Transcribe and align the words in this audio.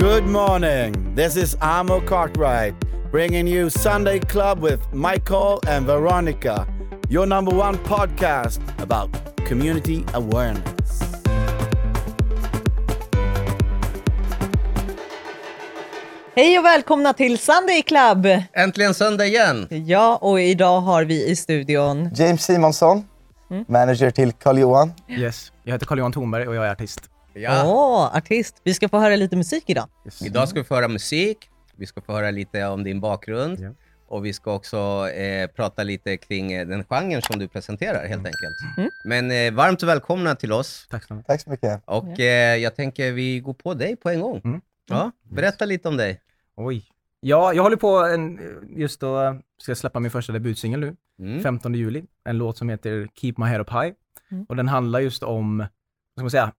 Good 0.00 0.24
morning. 0.24 1.14
This 1.14 1.36
is 1.36 1.56
Amo 1.60 2.00
Cartwright 2.00 2.74
bringing 3.10 3.46
you 3.46 3.70
Sunday 3.70 4.18
Club 4.18 4.62
with 4.62 4.80
Michael 4.92 5.60
and 5.68 5.86
Veronica, 5.86 6.66
your 7.10 7.26
number 7.26 7.54
one 7.54 7.76
podcast 7.76 8.60
about 8.82 9.10
community 9.48 10.04
awareness. 10.14 11.02
Hej 16.34 16.58
och 16.58 16.64
välkomna 16.64 17.12
till 17.12 17.38
Sunday 17.38 17.82
Club! 17.82 18.26
Äntligen 18.52 18.94
söndag 18.94 19.26
igen! 19.26 19.66
Ja, 19.70 20.18
och 20.20 20.40
idag 20.40 20.80
har 20.80 21.04
vi 21.04 21.26
i 21.30 21.36
studion... 21.36 22.10
James 22.14 22.44
Simonsson, 22.44 23.04
manager 23.66 24.10
till 24.10 24.32
Carl-Johan. 24.32 24.92
Yes, 25.08 25.52
jag 25.62 25.72
heter 25.72 25.86
Carl-Johan 25.86 26.12
Thornberg 26.12 26.48
och 26.48 26.54
jag 26.54 26.66
är 26.66 26.72
artist. 26.72 27.00
Åh, 27.34 27.42
Ja, 27.42 28.10
artist! 28.14 28.60
Vi 28.64 28.74
ska 28.74 28.88
få 28.88 28.98
höra 28.98 29.16
lite 29.16 29.36
musik 29.36 29.64
idag. 29.66 29.88
Yes. 30.04 30.22
idag 30.22 30.48
ska 30.48 30.58
vi 30.60 30.64
få 30.64 30.74
höra 30.74 30.88
musik, 30.88 31.50
vi 31.76 31.86
ska 31.86 32.00
få 32.00 32.12
höra 32.12 32.30
lite 32.30 32.64
om 32.66 32.84
din 32.84 33.00
bakgrund 33.00 33.60
Ja. 33.60 33.70
och 34.08 34.24
vi 34.24 34.32
ska 34.32 34.54
också 34.54 35.08
eh, 35.08 35.46
prata 35.50 35.82
lite 35.82 36.16
kring 36.16 36.52
eh, 36.52 36.66
den 36.66 36.84
genren 36.84 37.22
som 37.22 37.38
du 37.38 37.48
presenterar 37.48 38.06
helt 38.08 38.26
enkelt. 38.26 38.90
Men 39.04 39.30
eh, 39.30 39.52
varmt 39.52 39.82
välkomna 39.82 40.34
till 40.34 40.52
oss 40.52 40.86
Tack 40.90 41.04
så 41.04 41.14
mycket. 41.14 41.26
Tack 41.26 41.40
så 41.40 41.50
mycket. 41.50 41.82
och 41.84 42.20
eh, 42.20 42.56
jag 42.56 42.76
tänker 42.76 43.12
vi 43.12 43.40
går 43.40 43.54
på 43.54 43.74
dig 43.74 43.96
på 43.96 44.10
en 44.10 44.20
gång. 44.20 44.40
Mm. 44.44 44.60
Ja, 44.88 45.10
berätta 45.22 45.64
lite 45.64 45.88
om 45.88 45.96
dig. 45.96 46.20
Oj. 46.56 46.84
Ja, 47.20 47.52
jag 47.52 47.62
håller 47.62 47.76
på 47.76 47.88
en, 47.98 48.40
just 48.76 49.00
då, 49.00 49.38
ska 49.62 49.70
jag 49.70 49.78
släppa 49.78 50.00
min 50.00 50.10
första 50.10 50.32
debutsingel 50.32 50.80
nu, 50.80 50.96
Mm. 51.18 51.42
15 51.42 51.74
juli. 51.74 52.04
En 52.24 52.38
låt 52.38 52.58
som 52.58 52.68
heter 52.68 53.08
Keep 53.14 53.34
My 53.36 53.44
Head 53.46 53.60
Up 53.60 53.70
High. 53.70 53.92
Mm. 54.30 54.44
Och 54.48 54.56
den 54.56 54.68
handlar 54.68 55.00
just 55.00 55.22
om, 55.22 55.58
vad 55.58 55.66
ska 56.14 56.22
man 56.22 56.30
säga, 56.30 56.52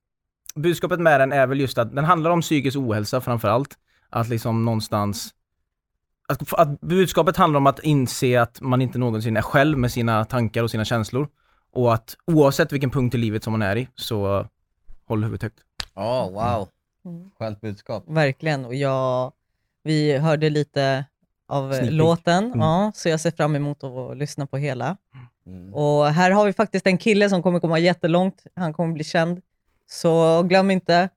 budskapet 0.55 0.99
med 0.99 1.19
den 1.21 1.31
är 1.31 1.47
väl 1.47 1.59
just 1.59 1.77
att 1.77 1.95
den 1.95 2.05
handlar 2.05 2.31
om 2.31 2.41
psykisk 2.41 2.77
ohälsa 2.77 3.21
framför 3.21 3.47
allt. 3.47 3.77
Att 4.09 4.29
liksom 4.29 4.65
någonstans, 4.65 5.33
att, 6.27 6.53
att 6.53 6.81
budskapet 6.81 7.37
handlar 7.37 7.57
om 7.57 7.67
att 7.67 7.79
inse 7.79 8.41
att 8.41 8.61
man 8.61 8.81
inte 8.81 8.99
någonsin 8.99 9.37
är 9.37 9.41
själv 9.41 9.77
med 9.77 9.91
sina 9.91 10.25
tankar 10.25 10.63
och 10.63 10.71
sina 10.71 10.85
känslor. 10.85 11.27
Och 11.73 11.93
att 11.93 12.15
oavsett 12.25 12.71
vilken 12.71 12.89
punkt 12.91 13.15
i 13.15 13.17
livet 13.17 13.43
som 13.43 13.51
man 13.51 13.61
är 13.61 13.75
i, 13.75 13.87
så 13.95 14.47
håll 15.07 15.23
huvudet 15.23 15.43
högt. 15.43 15.59
Ja, 15.95 16.29
wow. 16.29 16.67
Mm. 17.05 17.31
Skönt 17.39 17.61
budskap. 17.61 18.03
Verkligen. 18.07 18.65
Och 18.65 18.75
jag, 18.75 19.31
vi 19.83 20.17
hörde 20.17 20.49
lite 20.49 21.05
av 21.47 21.71
peek. 21.71 21.91
låten, 21.91 22.45
Mm. 22.45 22.59
ja, 22.59 22.91
så 22.95 23.09
jag 23.09 23.19
ser 23.19 23.31
fram 23.31 23.55
emot 23.55 23.83
att 23.83 24.17
lyssna 24.17 24.47
på 24.47 24.57
hela. 24.57 24.97
Mm. 25.45 25.73
Och 25.73 26.05
här 26.05 26.31
har 26.31 26.45
vi 26.45 26.53
faktiskt 26.53 26.87
en 26.87 26.97
kille 26.97 27.29
som 27.29 27.43
kommer 27.43 27.59
komma 27.59 27.79
jättelångt. 27.79 28.43
Han 28.55 28.73
kommer 28.73 28.93
bli 28.93 29.03
känd. 29.03 29.41
Så 29.91 30.43
glöm 30.43 30.71
inte, 30.71 31.09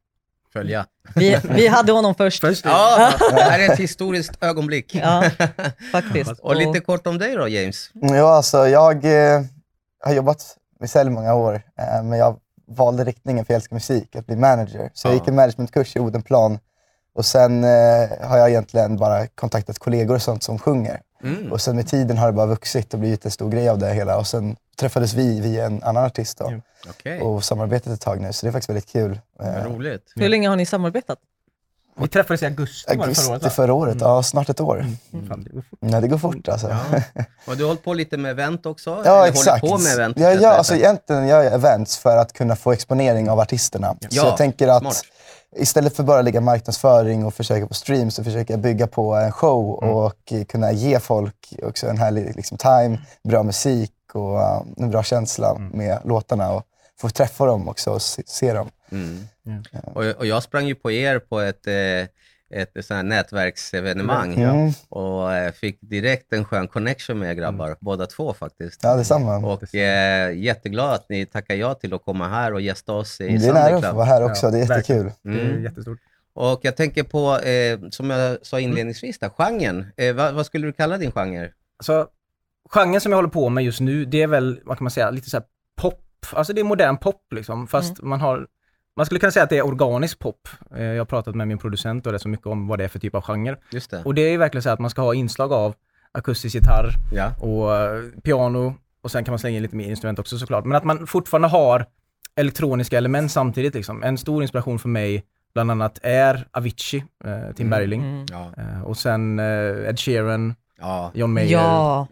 Följa. 0.53 0.87
vi, 1.15 1.37
vi 1.51 1.67
hade 1.69 1.93
honom 1.93 2.15
först. 2.15 2.41
Först, 2.41 2.65
Ja, 2.65 3.13
det 3.31 3.43
här 3.43 3.59
är 3.59 3.73
ett 3.73 3.79
historiskt 3.79 4.33
ögonblick. 4.45 4.95
Ja, 4.95 5.25
faktiskt. 5.93 6.31
Och 6.43 6.57
lite 6.57 6.81
kort 6.81 7.07
om 7.07 7.19
dig 7.19 7.35
då, 7.35 7.49
James. 7.49 7.91
Ja, 7.95 8.37
alltså, 8.37 8.69
jag 8.69 9.05
eh, 9.05 9.43
har 10.05 10.13
jobbat 10.15 10.57
med 10.81 10.91
sälj 10.91 11.11
många 11.11 11.35
år, 11.35 11.55
eh, 11.55 12.03
men 12.03 12.19
jag 12.19 12.37
valde 12.69 13.05
riktningen 13.05 13.45
för 13.45 13.53
jag 13.55 13.57
älskar 13.57 13.77
musik, 13.77 14.17
att 14.17 14.27
bli 14.27 14.37
manager. 14.37 14.91
Så 14.95 15.09
jag 15.09 15.15
Ja. 15.15 15.19
gick 15.19 15.29
en 15.29 15.35
managementkurs 15.35 15.97
i 15.97 16.01
Odenplan 16.01 16.59
och 17.15 17.25
sen 17.27 17.65
eh, 17.65 17.71
har 18.29 18.39
jag 18.39 18.51
egentligen 18.51 18.97
bara 18.97 19.27
kontaktat 19.27 19.79
kollegor 19.79 20.15
och 20.15 20.23
sånt 20.23 20.43
som 20.43 20.59
sjunger. 20.59 21.01
Mm. 21.25 21.53
Och 21.53 21.61
sen 21.61 21.77
med 21.77 21.89
tiden 21.89 22.19
har 22.19 22.27
det 22.27 22.33
bara 22.33 22.47
vuxit 22.47 22.95
och 22.95 23.01
blivit 23.01 23.25
en 23.25 23.31
stor 23.31 23.51
grej 23.51 23.69
av 23.69 23.79
det 23.79 23.93
hela. 23.95 24.19
Och 24.19 24.27
sen 24.27 24.57
träffades 24.77 25.15
vi 25.15 25.41
via 25.41 25.67
en 25.67 25.83
annan 25.83 26.05
artist 26.05 26.39
då, 26.39 26.53
Ja. 26.53 26.91
Okej, 26.91 27.21
och 27.21 27.45
samarbetat 27.45 27.93
ett 27.93 28.01
tag 28.01 28.21
nu, 28.21 28.33
så 28.33 28.47
det 28.47 28.51
är 28.51 28.53
faktiskt 28.53 28.69
väldigt 28.71 28.93
kul. 28.93 29.21
Eh, 29.41 29.65
roligt. 29.65 30.13
Hur 30.17 30.29
länge 30.29 30.49
har 30.49 30.57
ni 30.57 30.67
samarbetat? 30.67 31.19
Vi 31.97 32.09
träffades 32.09 32.43
i 32.43 32.47
augusti, 32.47 32.97
det 32.97 32.97
förra 32.97 33.05
året 33.05 33.29
Augusti 33.29 33.45
va? 33.45 33.51
förra 33.51 33.73
året, 33.75 33.97
ja 34.01 34.23
snart 34.23 34.49
ett 34.49 34.61
år. 34.61 34.87
Fan, 35.29 35.45
det 35.45 35.51
går 35.51 35.63
fort. 35.71 35.79
Ja, 35.81 36.01
det 36.01 36.09
går 36.09 36.19
fort 36.19 36.49
alltså. 36.49 36.69
Ja. 36.69 37.01
Och 37.47 37.57
du 37.57 37.63
har 37.63 37.69
hållit 37.69 37.85
på 37.85 37.95
lite 37.95 38.17
med 38.17 38.31
event 38.31 38.67
också? 38.67 39.03
Ja, 39.05 39.19
Eller 39.19 39.29
exakt. 39.33 39.61
håller 39.61 39.77
på 39.77 39.83
med 39.83 39.93
event? 39.93 40.19
Ja, 40.19 40.33
ja, 40.33 40.51
alltså, 40.53 40.75
egentligen 40.75 41.29
gör 41.29 41.43
jag 41.43 41.55
events 41.55 41.97
för 41.99 42.17
att 42.17 42.33
kunna 42.33 42.57
få 42.57 42.73
exponering 42.73 43.31
av 43.31 43.41
artisterna. 43.41 43.97
så 44.01 44.09
Ja, 44.11 44.25
jag 44.27 44.37
tänker 44.37 44.69
att 44.69 44.83
smart. 44.83 45.03
Istället 45.57 45.97
för 45.97 46.03
bara 46.03 46.23
lägga 46.23 46.41
marknadsföring 46.41 47.25
och 47.25 47.35
försöka 47.35 47.67
på 47.67 47.75
streams 47.75 48.15
så 48.15 48.25
försöker 48.25 48.55
jag 48.55 48.61
bygga 48.61 48.87
på 48.87 49.15
en 49.15 49.33
show 49.33 49.71
och 49.71 50.33
kunna 50.49 50.73
ge 50.73 51.01
folk 51.01 51.55
också 51.63 51.87
en 51.87 51.99
härlig 51.99 52.37
liksom, 52.37 52.59
time, 52.59 52.99
bra 53.25 53.43
musik 53.43 53.93
och 54.13 54.35
uh, 54.35 54.63
en 54.77 54.91
bra 54.91 55.03
känsla 55.03 55.59
med 55.59 55.99
låtarna. 56.05 56.53
Och 56.53 56.67
få 57.01 57.09
träffa 57.09 57.47
dem 57.47 57.69
också 57.69 57.91
och 57.91 58.03
se, 58.03 58.23
se 58.27 58.53
dem. 58.53 58.71
Mm. 58.93 59.27
Och, 59.85 60.05
och 60.05 60.27
jag 60.27 60.43
sprang 60.43 60.67
ju 60.67 60.75
på 60.75 60.93
er 60.93 61.19
på 61.19 61.41
ett, 61.41 61.67
eh, 61.67 62.09
ett 62.55 62.85
sånt 62.85 63.05
nätverksevenemang 63.09 64.35
Mm. 64.35 64.71
och 64.89 65.33
eh, 65.35 65.53
fick 65.53 65.79
direkt 65.81 66.33
en 66.33 66.45
skön 66.45 66.69
connection 66.69 67.19
med 67.19 67.31
er 67.31 67.35
grabbar, 67.35 67.77
båda 67.81 68.07
två 68.07 68.35
faktiskt. 68.35 68.81
Ja, 68.83 68.97
detsamma. 68.97 69.37
Och 69.37 69.75
eh, 69.75 70.37
jätteglad 70.39 70.95
att 70.95 71.09
ni 71.09 71.27
tackar 71.27 71.55
ja 71.55 71.75
till 71.75 71.95
att 71.95 72.05
komma 72.05 72.29
här 72.29 72.53
och 72.55 72.61
gästa 72.61 72.93
oss 72.93 73.21
i 73.21 73.27
det 73.29 73.35
är 73.35 73.39
Sunday 73.39 73.55
nära 73.63 73.75
att 73.75 73.81
Club. 73.83 73.91
få 73.91 73.97
vara 73.97 74.07
här 74.07 74.25
också, 74.25 74.51
det 74.51 74.59
är 74.59 74.61
jättekul. 74.77 75.11
Det 75.23 75.29
är 75.41 75.51
Mm. 75.51 75.63
jättestort. 75.63 75.99
Och 76.35 76.61
jag 76.63 76.77
tänker 76.77 77.03
på, 77.03 77.39
eh, 77.39 77.79
som 77.91 78.11
jag 78.11 78.39
sa 78.47 78.61
inledningsvis, 78.61 79.19
där, 79.19 79.29
genren. 79.29 79.87
Eh, 79.97 80.15
vad, 80.15 80.35
vad 80.35 80.47
skulle 80.47 80.67
du 80.67 80.73
kalla 80.73 80.99
din 80.99 81.13
genre? 81.13 81.51
Alltså, 81.79 82.07
genren 82.71 83.01
som 83.01 83.13
jag 83.13 83.17
håller 83.17 83.29
på 83.29 83.49
med 83.49 83.65
just 83.65 83.81
nu, 83.81 84.05
det 84.05 84.23
är 84.23 84.27
väl, 84.27 84.61
vad 84.65 84.79
kan 84.79 84.85
man 84.85 84.91
säga, 84.91 85.11
lite 85.11 85.31
så 85.31 85.37
här 85.37 85.45
pop. 85.77 86.01
Alltså 86.33 86.53
det 86.53 86.61
är 86.61 86.65
modern 86.65 86.97
pop 86.97 87.23
liksom, 87.31 87.67
fast 87.67 88.03
man 88.03 88.21
har 88.21 88.47
man 88.97 89.07
skulle 89.07 89.21
kunna 89.21 89.33
säga 89.33 89.43
att 89.43 89.51
det 89.51 89.59
är 89.59 89.67
organisk 89.67 90.19
pop. 90.19 90.49
Eh, 90.77 90.83
Jag 90.85 91.01
har 91.01 91.05
pratat 91.05 91.35
med 91.35 91.49
min 91.49 91.59
producent 91.59 92.07
och 92.07 92.13
det 92.13 92.19
så 92.19 92.29
mycket 92.29 92.47
om 92.47 92.67
vad 92.69 92.79
det 92.79 92.85
är 92.85 92.89
för 92.89 92.99
typ 92.99 93.15
av 93.15 93.23
genre. 93.23 93.57
Just 93.73 93.91
det. 93.91 94.03
Och 94.05 94.15
det 94.15 94.23
är 94.23 94.39
verkligen 94.39 94.63
så 94.63 94.71
att 94.71 94.79
man 94.79 94.91
ska 94.91 95.03
ha 95.03 95.15
inslag 95.15 95.53
av 95.53 95.75
akustisk 96.13 96.55
gitarr 96.55 96.91
Ja. 97.13 97.31
och 97.41 97.77
eh, 97.77 98.03
piano 98.23 98.75
och 99.03 99.11
sen 99.11 99.25
kan 99.25 99.33
man 99.33 99.39
slänga 99.39 99.57
in 99.57 99.63
lite 99.63 99.77
mer 99.77 99.89
instrument 99.91 100.19
också 100.19 100.39
såklart. 100.39 100.65
Men 100.65 100.77
att 100.77 100.85
man 100.85 101.07
fortfarande 101.07 101.49
har 101.49 101.87
elektroniska 102.37 102.99
element 102.99 103.33
samtidigt 103.33 103.75
liksom. 103.75 104.03
En 104.03 104.19
stor 104.19 104.43
inspiration 104.43 104.79
för 104.79 104.89
mig 104.89 105.25
bland 105.55 105.71
annat 105.71 105.99
är 106.03 106.47
Avicii, 106.53 107.05
eh, 107.25 107.55
Tim 107.57 107.71
Bergling. 107.71 108.03
Mm. 108.03 108.27
Ja. 108.31 108.51
Eh, 108.59 108.83
och 108.83 108.97
sen 108.97 109.39
eh, 109.39 109.89
Ed 109.89 109.99
Sheeran, 110.01 110.55
ja. 110.81 111.11
John 111.15 111.33
Mayer. 111.33 111.51
Ja, 111.53 112.07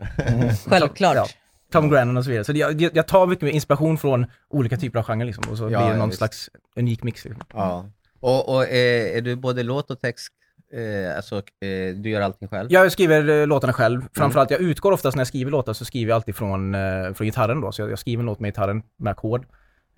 självklart. 0.69 1.16
Ja. 1.16 1.26
Tom 1.72 1.91
Grennan 1.91 2.16
och 2.16 2.25
så 2.25 2.31
vidare. 2.31 2.44
Så 2.44 2.53
jag, 2.53 2.81
jag 2.97 3.06
tar 3.09 3.27
mycket 3.27 3.49
inspiration 3.55 3.99
från 3.99 4.27
olika 4.49 4.77
typer 4.77 4.99
av 4.99 5.05
genrer 5.05 5.27
liksom, 5.27 5.44
och 5.50 5.56
så 5.59 5.65
Ja, 5.65 5.69
blir 5.69 5.78
det 5.78 5.84
ja, 5.93 5.97
någon 5.97 6.09
visst. 6.09 6.19
slags 6.19 6.50
unik 6.77 7.03
mix. 7.03 7.25
Liksom. 7.25 7.43
ja. 7.55 7.87
Och, 8.21 8.55
och 8.55 8.62
eh, 8.65 9.16
är 9.16 9.21
du 9.21 9.37
både 9.37 9.62
låt 9.62 9.91
och 9.91 10.00
text, 10.00 10.33
eh, 10.72 11.16
alltså 11.16 11.37
eh, 11.37 11.94
du 11.97 12.10
gör 12.10 12.21
allting 12.21 12.49
själv? 12.49 12.72
Jag 12.72 12.93
skriver 12.93 13.28
eh, 13.41 13.47
låtarna 13.47 13.72
själv. 13.72 13.97
Mm. 14.00 14.09
Framförallt, 14.15 14.50
jag 14.50 14.60
utgår 14.60 14.93
oftast 14.93 15.16
när 15.16 15.21
jag 15.21 15.28
skriver 15.28 15.50
låtar 15.50 15.72
så 15.72 15.84
skriver 15.84 16.09
jag 16.10 16.16
alltid 16.16 16.37
från, 16.37 16.75
eh, 16.75 17.12
från 17.15 17.25
gitarren 17.25 17.60
då. 17.60 17.72
Så 17.72 17.83
jag, 17.83 17.91
jag 17.91 17.99
skriver 17.99 18.21
en 18.22 18.27
låt 18.27 18.41
med 18.41 18.49
gitarren 18.49 18.83
med 18.99 19.10
ackord. 19.10 19.47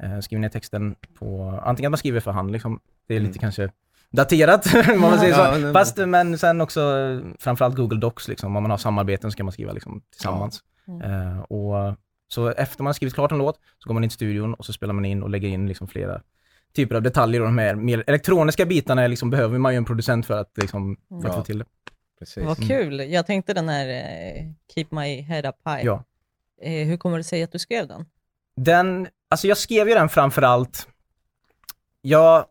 Eh, 0.03 0.21
skriver 0.21 0.41
ner 0.41 0.49
texten 0.49 0.95
på, 1.19 1.61
antingen 1.65 1.89
att 1.89 1.93
man 1.93 1.99
skriver 1.99 2.21
för 2.21 2.31
hand 2.31 2.51
liksom. 2.53 2.81
Det 3.09 3.17
är 3.17 3.21
lite 3.21 3.39
kanske 3.39 3.71
daterat 4.11 4.67
om 4.95 5.01
man 5.01 5.19
säger 5.19 5.39
Ja, 5.39 5.55
så. 5.55 5.61
men- 5.61 5.73
Fast, 5.73 5.97
men 5.97 6.39
sen 6.39 6.61
också 6.61 6.81
eh, 6.81 7.21
framförallt 7.39 7.77
Google 7.77 7.99
Docs 8.01 8.29
liksom. 8.29 8.57
Om 8.57 8.63
man 8.63 8.71
har 8.71 8.79
samarbeten 8.79 9.31
så 9.31 9.37
kan 9.37 9.47
man 9.47 9.53
skriva 9.53 9.73
liksom 9.73 10.03
tillsammans. 10.13 10.61
Eh, 11.05 11.39
och 11.39 11.97
så 12.29 12.49
efter 12.49 12.83
man 12.83 12.87
har 12.87 12.95
skrivit 12.95 13.15
klart 13.15 13.33
en 13.33 13.39
låt 13.39 13.61
så 13.79 13.89
går 13.89 13.95
man 13.95 14.05
in 14.05 14.11
till 14.11 14.15
studion 14.15 14.55
och 14.55 14.67
så 14.67 14.73
spelar 14.73 14.95
man 14.95 15.05
in 15.05 15.23
och 15.23 15.31
lägger 15.31 15.49
in 15.49 15.69
liksom 15.69 15.89
flera 15.89 16.23
typer 16.75 16.95
av 16.95 17.03
detaljer 17.03 17.41
och 17.41 17.47
de 17.47 17.59
här 17.59 17.75
mer 17.75 18.05
elektroniska 18.07 18.67
bitarna 18.67 19.07
liksom, 19.07 19.31
behöver 19.31 19.59
man 19.59 19.73
ju 19.73 19.77
en 19.77 19.85
producent 19.85 20.27
för 20.27 20.41
att, 20.41 20.59
liksom, 20.59 20.97
för 21.23 21.29
att 21.29 21.35
få 21.35 21.43
till 21.43 21.59
det. 21.59 21.65
Precis. 22.19 22.45
Vad 22.45 22.69
kul. 22.69 23.01
Jag 23.01 23.27
tänkte 23.27 23.55
den 23.55 23.69
här 23.69 23.89
eh, 23.89 24.45
Keep 24.75 24.87
My 24.91 25.21
Head 25.21 25.49
Up 25.49 25.57
High. 25.65 25.87
Ja. 25.87 26.05
Eh, 26.63 26.87
hur 26.87 26.97
kommer 26.97 27.19
det 27.19 27.25
sig 27.25 27.43
att 27.43 27.53
du 27.53 27.59
skrev 27.59 27.89
den? 27.89 28.07
Den, 28.57 29.09
alltså 29.29 29.47
jag 29.47 29.59
skrev 29.59 29.89
ju 29.89 29.95
den 29.95 30.09
framförallt, 30.09 30.89
jag, 32.03 32.47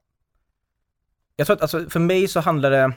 jag 1.36 1.48
tror 1.48 1.56
att 1.56 1.62
alltså 1.62 1.90
för 1.90 2.00
mig 2.00 2.28
så 2.28 2.40
handlar 2.40 2.72
det, 2.72 2.94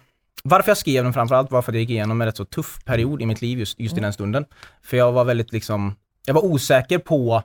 varför 0.49 0.71
jag 0.71 0.79
skrev 0.79 1.05
den 1.05 1.13
framförallt 1.13 1.51
var 1.51 1.63
för 1.63 1.73
att 1.73 1.75
jag 1.75 1.81
gick 1.81 1.91
igenom 1.91 2.21
en 2.21 2.27
rätt 2.27 2.37
så 2.37 2.45
tuff 2.45 2.85
period 2.85 3.23
i 3.23 3.27
mitt 3.27 3.43
liv 3.43 3.59
just, 3.59 3.81
just 3.81 3.99
i 3.99 4.01
den 4.01 4.13
stunden. 4.13 4.45
För 4.83 4.97
jag 4.97 5.13
var 5.13 5.25
väldigt 5.25 5.53
liksom, 5.53 5.95
jag 6.27 6.35
var 6.35 6.45
osäker 6.45 6.99
på 6.99 7.43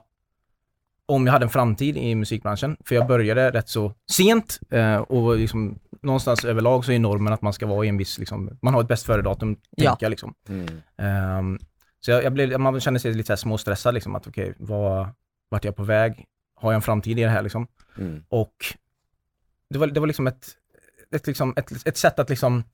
om 1.06 1.26
jag 1.26 1.32
hade 1.32 1.44
en 1.44 1.50
framtid 1.50 1.96
i 1.96 2.14
musikbranschen. 2.14 2.76
För 2.84 2.94
jag 2.94 3.06
började 3.06 3.50
rätt 3.50 3.68
så 3.68 3.94
sent 4.10 4.60
eh, 4.70 4.96
och 4.96 5.36
liksom, 5.36 5.78
någonstans 6.02 6.44
överlag 6.44 6.84
så 6.84 6.92
är 6.92 6.98
normen 6.98 7.32
att 7.32 7.42
man 7.42 7.52
ska 7.52 7.66
vara 7.66 7.84
i 7.84 7.88
en 7.88 7.96
viss, 7.96 8.18
liksom, 8.18 8.58
man 8.62 8.74
har 8.74 8.80
ett 8.80 8.88
bäst 8.88 9.06
före-datum, 9.06 9.56
Ja. 9.70 9.90
tänker 9.90 10.04
jag 10.06 10.10
liksom. 10.10 10.34
Mm. 10.48 10.80
Ehm, 10.98 11.58
så 12.00 12.10
jag, 12.10 12.24
jag 12.24 12.32
blev, 12.32 12.60
man 12.60 12.80
kände 12.80 13.00
sig 13.00 13.14
lite 13.14 13.26
så 13.26 13.32
här 13.32 13.36
småstressad 13.36 13.94
liksom, 13.94 14.14
att 14.14 14.26
okej, 14.26 14.54
vad, 14.58 15.08
vart 15.48 15.64
är 15.64 15.68
jag 15.68 15.76
på 15.76 15.84
väg? 15.84 16.24
Har 16.54 16.72
jag 16.72 16.76
en 16.76 16.82
framtid 16.82 17.18
i 17.18 17.22
det 17.22 17.28
här 17.28 17.42
liksom? 17.42 17.66
Mm. 17.98 18.24
Och 18.28 18.54
det 19.70 19.78
var, 19.78 19.86
det 19.86 20.00
var 20.00 20.06
liksom 20.06 20.26
ett, 20.26 20.46
ett, 21.14 21.26
liksom, 21.26 21.54
ett, 21.56 21.86
ett 21.86 21.96
sätt 21.96 22.18
att 22.18 22.30
liksom 22.30 22.64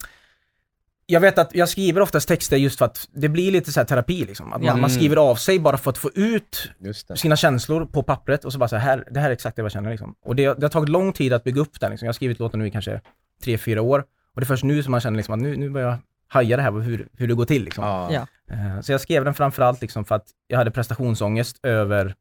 jag 1.11 1.21
vet 1.21 1.39
att 1.39 1.55
jag 1.55 1.69
skriver 1.69 2.01
oftast 2.01 2.29
texter 2.29 2.57
just 2.57 2.79
för 2.79 2.85
att 2.85 3.09
det 3.13 3.29
blir 3.29 3.51
lite 3.53 3.73
så 3.73 3.81
här 3.81 3.85
terapi 3.85 4.25
liksom. 4.25 4.53
Att 4.53 4.63
man, 4.63 4.81
man 4.81 4.91
skriver 4.91 5.17
av 5.17 5.35
sig 5.37 5.59
bara 5.59 5.77
för 5.77 5.91
att 5.91 5.99
få 5.99 6.11
ut 6.15 6.71
sina 7.15 7.37
känslor 7.37 7.87
på 7.87 8.03
pappret 8.03 8.45
och 8.45 8.53
så 8.53 8.59
bara 8.59 8.69
så 8.69 8.77
här, 8.77 9.05
det 9.11 9.21
här 9.21 9.29
är 9.29 9.33
exakt 9.33 9.57
det 9.57 9.63
jag 9.63 9.73
känner 9.73 9.91
liksom. 9.91 10.15
Och 10.25 10.37
det, 10.37 10.43
det 10.55 10.63
har 10.63 10.69
tagit 10.69 10.89
lång 10.89 11.13
tid 11.13 11.33
att 11.33 11.45
bygga 11.45 11.61
upp 11.61 11.81
den 11.81 11.91
liksom. 11.91 12.07
Jag 12.07 12.09
har 12.09 12.15
skrivit 12.15 12.39
låten 12.39 12.61
nu 12.61 12.67
i 12.67 12.71
kanske 12.71 13.01
tre, 13.45 13.59
fyra 13.59 13.83
år. 13.83 14.05
Och 14.35 14.41
det 14.41 14.45
är 14.45 14.47
först 14.47 14.65
nu 14.65 14.83
som 14.83 14.91
man 14.91 15.01
känner 15.01 15.17
liksom 15.17 15.35
att 15.35 15.41
nu, 15.41 15.57
nu 15.57 15.71
börjar 15.71 15.89
jag 15.89 15.99
haja 16.29 16.57
det 16.57 16.63
här 16.63 16.71
på 16.71 16.81
hur, 16.81 17.09
hur 17.17 17.29
det 17.29 17.35
går 17.35 17.45
till. 17.45 17.65
Liksom. 17.65 17.85
Ja. 17.85 18.13
Ja. 18.13 18.55
Eh, 18.55 18.81
Så 18.81 18.93
jag 18.93 19.01
skrev 19.01 19.25
den 19.25 19.35
framförallt 19.35 19.81
liksom 19.81 20.05
för 20.05 20.15
att 20.15 20.27
jag 20.47 20.59
hade 20.59 20.71
prestationsångest 20.71 21.59
över 21.63 22.15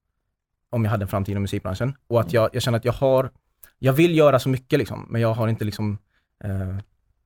om 0.70 0.84
jag 0.84 0.92
hade 0.92 1.04
en 1.04 1.08
framtid 1.08 1.36
i 1.36 1.40
musikbranschen. 1.40 1.94
Och 2.08 2.20
att 2.22 2.34
jag, 2.34 2.50
jag 2.54 2.62
känner 2.62 2.78
att 2.78 2.86
jag 2.86 2.94
har, 2.94 3.32
jag 3.80 3.94
vill 3.94 4.18
göra 4.18 4.40
så 4.40 4.50
mycket 4.50 4.80
liksom, 4.80 5.08
men 5.10 5.22
jag 5.22 5.34
har 5.34 5.48
inte 5.48 5.66
liksom, 5.66 5.98
eh, 6.44 6.78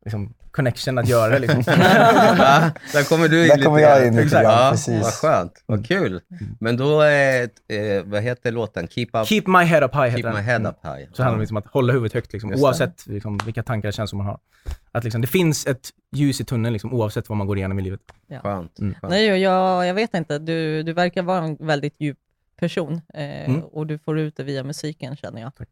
liksom 0.05 0.33
connection 0.51 0.97
att 0.97 1.07
göra 1.07 1.29
det 1.33 1.39
liksom. 1.39 1.63
Ja, 1.67 2.71
där 2.93 3.09
kommer 3.09 3.27
du 3.27 3.41
in 3.41 3.47
Där 3.47 3.55
lite 3.57 3.65
kommer 3.65 3.79
jag 3.79 4.07
in 4.07 4.13
lite 4.13 4.23
Exakt. 4.23 4.43
grann, 4.43 4.63
ja, 4.65 4.71
precis. 4.71 5.01
Vad 5.03 5.13
skönt, 5.13 5.63
vad 5.65 5.87
kul. 5.87 6.21
Men 6.59 6.77
då, 6.77 7.03
eh, 7.03 7.41
eh, 7.43 8.03
vad 8.05 8.21
heter 8.23 8.51
låten? 8.51 8.87
Keep 8.87 9.07
up, 9.13 9.27
Keep 9.27 9.43
my 9.47 9.63
head 9.63 9.83
up 9.83 9.93
high 9.93 10.03
heter 10.03 10.17
keep 10.17 10.23
den. 10.23 10.33
my 10.35 10.41
head 10.41 10.55
Mm. 10.55 10.69
up 10.71 10.77
high. 10.83 11.07
Så 11.13 11.23
handlar 11.23 11.37
det 11.37 11.41
liksom 11.41 11.57
om 11.57 11.63
att 11.65 11.71
hålla 11.73 11.93
huvudet 11.93 12.13
högt, 12.13 12.33
liksom, 12.33 12.49
Just 12.49 12.61
det. 12.61 12.65
oavsett 12.67 13.07
liksom, 13.07 13.37
vilka 13.45 13.63
tankar 13.63 13.87
och 13.87 13.93
känslor 13.93 14.17
man 14.17 14.25
har. 14.27 14.39
Att 14.91 15.03
liksom, 15.03 15.21
det 15.21 15.27
finns 15.27 15.67
ett 15.67 15.89
ljus 16.11 16.41
i 16.41 16.45
tunneln 16.45 16.73
liksom, 16.73 16.93
oavsett 16.93 17.29
vad 17.29 17.37
man 17.37 17.47
går 17.47 17.57
igenom 17.57 17.79
i 17.79 17.81
livet. 17.81 17.99
Skönt. 18.43 18.79
Mm. 18.79 18.93
skönt. 18.93 19.09
Nej, 19.11 19.25
jag, 19.25 19.87
jag 19.87 19.93
vet 19.93 20.13
inte. 20.13 20.39
Du, 20.39 20.83
du 20.83 20.93
verkar 20.93 21.23
vara 21.23 21.43
en 21.43 21.57
väldigt 21.59 21.95
djup 21.99 22.17
person 22.59 23.01
eh, 23.13 23.21
Mm. 23.49 23.61
och 23.63 23.87
du 23.87 23.97
får 23.99 24.19
ut 24.19 24.37
det 24.37 24.43
via 24.43 24.63
musiken 24.63 25.15
känner 25.15 25.41
jag. 25.41 25.55
Tack. 25.55 25.69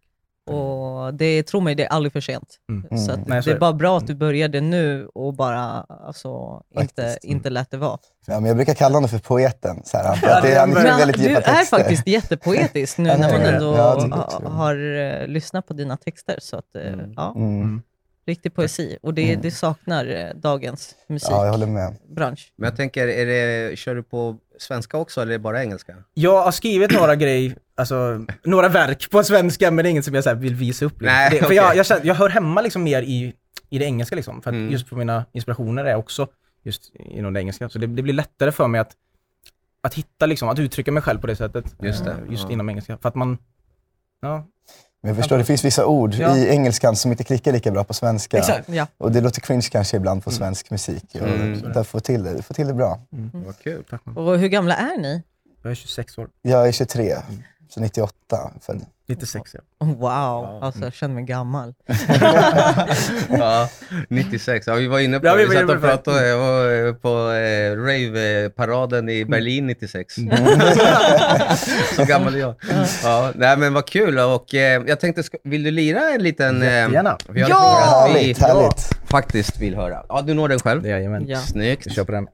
Och 0.50 1.14
det, 1.14 1.44
tro 1.44 1.60
mig, 1.60 1.76
det 1.76 1.84
är 1.86 1.90
aldrig 1.90 2.14
för 2.14 2.22
sent. 2.22 2.56
Mm. 2.72 3.00
Så 3.00 3.12
Mm. 3.12 3.22
att 3.22 3.28
Nej, 3.28 3.44
så 3.44 3.50
det 3.50 3.54
är 3.54 3.56
är 3.56 3.60
bara 3.60 3.74
bra 3.74 3.98
att 3.98 4.08
du 4.08 4.16
började 4.16 4.62
nu 4.62 5.08
och 5.16 5.34
bara 5.34 5.62
alltså, 6.08 6.62
inte, 6.80 7.02
Faktiskt. 7.04 7.24
inte 7.24 7.50
lät 7.50 7.72
det 7.72 7.78
vara. 7.78 7.98
Ja, 8.28 8.34
men 8.40 8.46
jag 8.46 8.56
brukar 8.56 8.74
kalla 8.74 8.96
honom 8.96 9.10
för 9.10 9.20
poeten. 9.20 9.82
Så 9.86 9.98
här, 9.98 10.16
för 10.16 10.28
att 10.28 10.42
det, 10.44 10.56
han 10.60 10.72
skriver 10.72 10.98
väldigt 10.98 11.18
du 11.18 11.24
djupa 11.24 11.42
är 11.42 11.56
texter. 11.56 11.78
faktiskt 11.78 12.08
jättepoetisk 12.08 12.98
nu 12.98 13.04
när 13.18 13.30
är 13.30 13.32
man 13.38 13.42
ändå 13.42 13.76
Ja, 13.78 13.96
är 14.42 14.50
har 14.50 15.22
eh, 15.22 15.28
lyssnat 15.28 15.68
på 15.68 15.74
dina 15.74 15.98
texter. 15.98 16.38
Så 16.42 16.58
att, 16.58 16.66
Mm. 16.76 17.14
ja, 17.16 17.34
Mm. 17.36 17.82
Riktig 18.30 18.54
poesi. 18.54 18.98
Och 19.02 19.14
det, 19.14 19.36
det 19.36 19.52
saknar 19.52 20.06
eh, 20.06 20.36
dagens 20.36 20.96
Ja, 21.08 21.46
jag 21.46 21.52
håller 21.52 21.68
med. 21.68 21.92
musikbransch. 21.92 22.54
Men 22.56 22.68
jag 22.68 22.76
tänker, 22.78 23.08
är 23.08 23.26
det, 23.26 23.78
kör 23.78 23.96
du 23.96 24.04
på 24.04 24.38
svenska 24.58 24.98
också 24.98 25.22
eller 25.22 25.32
är 25.32 25.38
det 25.38 25.44
bara 25.44 25.64
engelska? 25.64 25.96
Jag 26.14 26.42
har 26.44 26.52
skrivit 26.52 26.92
några 26.92 27.16
grejer, 27.16 27.56
alltså 27.76 28.26
några 28.44 28.70
verk 28.70 29.10
på 29.12 29.24
svenska, 29.24 29.72
men 29.72 29.84
det 29.84 29.90
är 29.90 29.92
inget 29.92 30.06
som 30.06 30.16
jag 30.16 30.24
så 30.24 30.30
här, 30.30 30.38
vill 30.38 30.56
visa 30.56 30.86
upp. 30.86 31.02
Liksom. 31.02 31.06
Nej, 31.16 31.30
det, 31.32 31.38
för 31.38 31.46
okej. 31.46 31.56
jag, 31.58 31.76
jag, 31.76 31.86
känner- 31.86 32.06
jag 32.06 32.16
hör 32.16 32.30
hemma 32.30 32.62
liksom 32.62 32.84
mer 32.84 33.02
i, 33.02 33.34
i 33.70 33.80
det 33.80 33.86
engelska, 33.86 34.16
liksom, 34.16 34.42
för 34.42 34.50
att 34.50 34.56
Mm. 34.56 34.72
just 34.72 34.88
för 34.90 34.96
mina 34.96 35.26
inspirationer 35.32 35.86
är 35.86 35.96
också 35.96 36.28
just 36.64 36.92
inom 36.96 37.34
det 37.34 37.40
engelska. 37.40 37.70
Så 37.70 37.80
det, 37.80 37.88
det 37.88 38.02
blir 38.02 38.14
lättare 38.14 38.52
för 38.52 38.68
mig 38.68 38.82
att, 38.82 38.92
att 39.84 39.94
hitta, 39.94 40.26
liksom, 40.26 40.50
att 40.50 40.60
uttrycka 40.60 40.92
mig 40.92 41.04
själv 41.04 41.20
på 41.20 41.28
det 41.28 41.36
sättet. 41.36 41.66
Just 41.82 42.06
det, 42.06 42.12
eh, 42.12 42.18
just 42.32 42.44
ja. 42.44 42.52
inom 42.54 42.70
engelska. 42.70 42.98
För 42.98 43.10
att 43.10 43.16
man, 43.16 43.38
ja, 44.22 44.46
Men 45.02 45.10
jag 45.10 45.18
förstår, 45.18 45.38
det 45.38 45.44
finns 45.46 45.66
vissa 45.66 45.86
ord 45.86 46.14
Ja. 46.14 46.38
i 46.38 46.50
engelskan 46.50 46.96
som 46.96 47.12
inte 47.12 47.24
klickar 47.24 47.52
lika 47.52 47.72
bra 47.72 47.84
på 47.84 47.94
svenska. 47.94 48.38
Exakt. 48.38 48.70
Ja. 48.70 48.88
Och 48.98 49.12
det 49.12 49.22
låter 49.22 49.42
cringe 49.42 49.68
kanske 49.72 49.98
ibland 49.98 50.24
på 50.24 50.32
svensk 50.32 50.72
musik. 50.72 51.04
Och 51.14 51.28
Mm. 51.28 51.72
där 51.74 51.84
får 51.84 52.00
till 52.00 52.24
det, 52.24 52.42
får 52.42 52.54
till 52.54 52.68
det 52.68 52.74
bra. 52.74 53.00
Vad 53.34 53.60
kul. 53.60 53.84
tack. 53.90 54.02
Och 54.16 54.40
hur 54.40 54.48
gamla 54.48 54.76
är 54.76 54.98
ni? 54.98 55.24
Jag 55.64 55.72
är 55.72 55.76
26 55.76 56.18
år. 56.18 56.30
Jag 56.42 56.68
är 56.68 56.72
23, 56.72 57.16
så 57.70 57.80
98 57.80 58.16
född. 58.62 58.82
96 59.08 59.52
ja. 59.54 59.86
Wow, 59.86 60.64
alltså 60.64 60.84
jag 60.84 60.94
känner 60.94 61.16
mig 61.16 61.24
gammal. 61.24 61.74
Ja, 63.30 63.70
96. 64.10 64.68
Ja, 64.68 64.74
vi 64.74 64.88
var 64.88 65.00
inne 65.00 65.20
på 65.20 65.26
Ja, 65.28 65.32
det. 65.32 65.38
vi 65.38 65.50
Vi 65.50 65.56
var 65.56 65.62
satt 65.62 65.76
och 65.76 65.82
pratade 65.82 66.28
jag 66.28 66.38
var 66.38 66.88
eh, 66.88 66.94
på 66.94 67.10
eh, 67.32 67.76
rave-paraden 67.76 69.10
i 69.10 69.26
Berlin 69.26 69.68
96. 69.68 70.16
Så 71.96 72.06
gammal 72.06 72.36
är 72.36 72.40
jag. 72.40 72.56
Ja, 73.04 73.32
nej, 73.36 73.58
men 73.58 73.74
vad 73.74 73.86
kul. 73.88 74.20
Och, 74.20 74.56
eh, 74.56 74.84
jag 74.88 75.00
tänkte, 75.00 75.24
ska- 75.24 75.38
vill 75.44 75.64
du 75.64 75.72
lira 75.72 76.10
en 76.14 76.24
liten... 76.24 76.62
Eh, 76.62 76.88
vi 76.88 76.96
Ja! 76.96 77.18
vi 77.34 77.42
Härligt, 77.42 78.38
härligt. 78.42 78.90
faktiskt 79.06 79.60
vill 79.60 79.76
höra. 79.76 80.04
Ja, 80.10 80.22
du 80.22 80.34
når 80.34 80.48
den 80.50 80.60
själv. 80.60 80.88
Jajamän. 80.88 81.28
Ja. 81.28 81.40
Snyggt. 81.40 81.88
Vi 81.88 81.92
kör 81.92 82.04
på 82.04 82.12
den. 82.12 82.28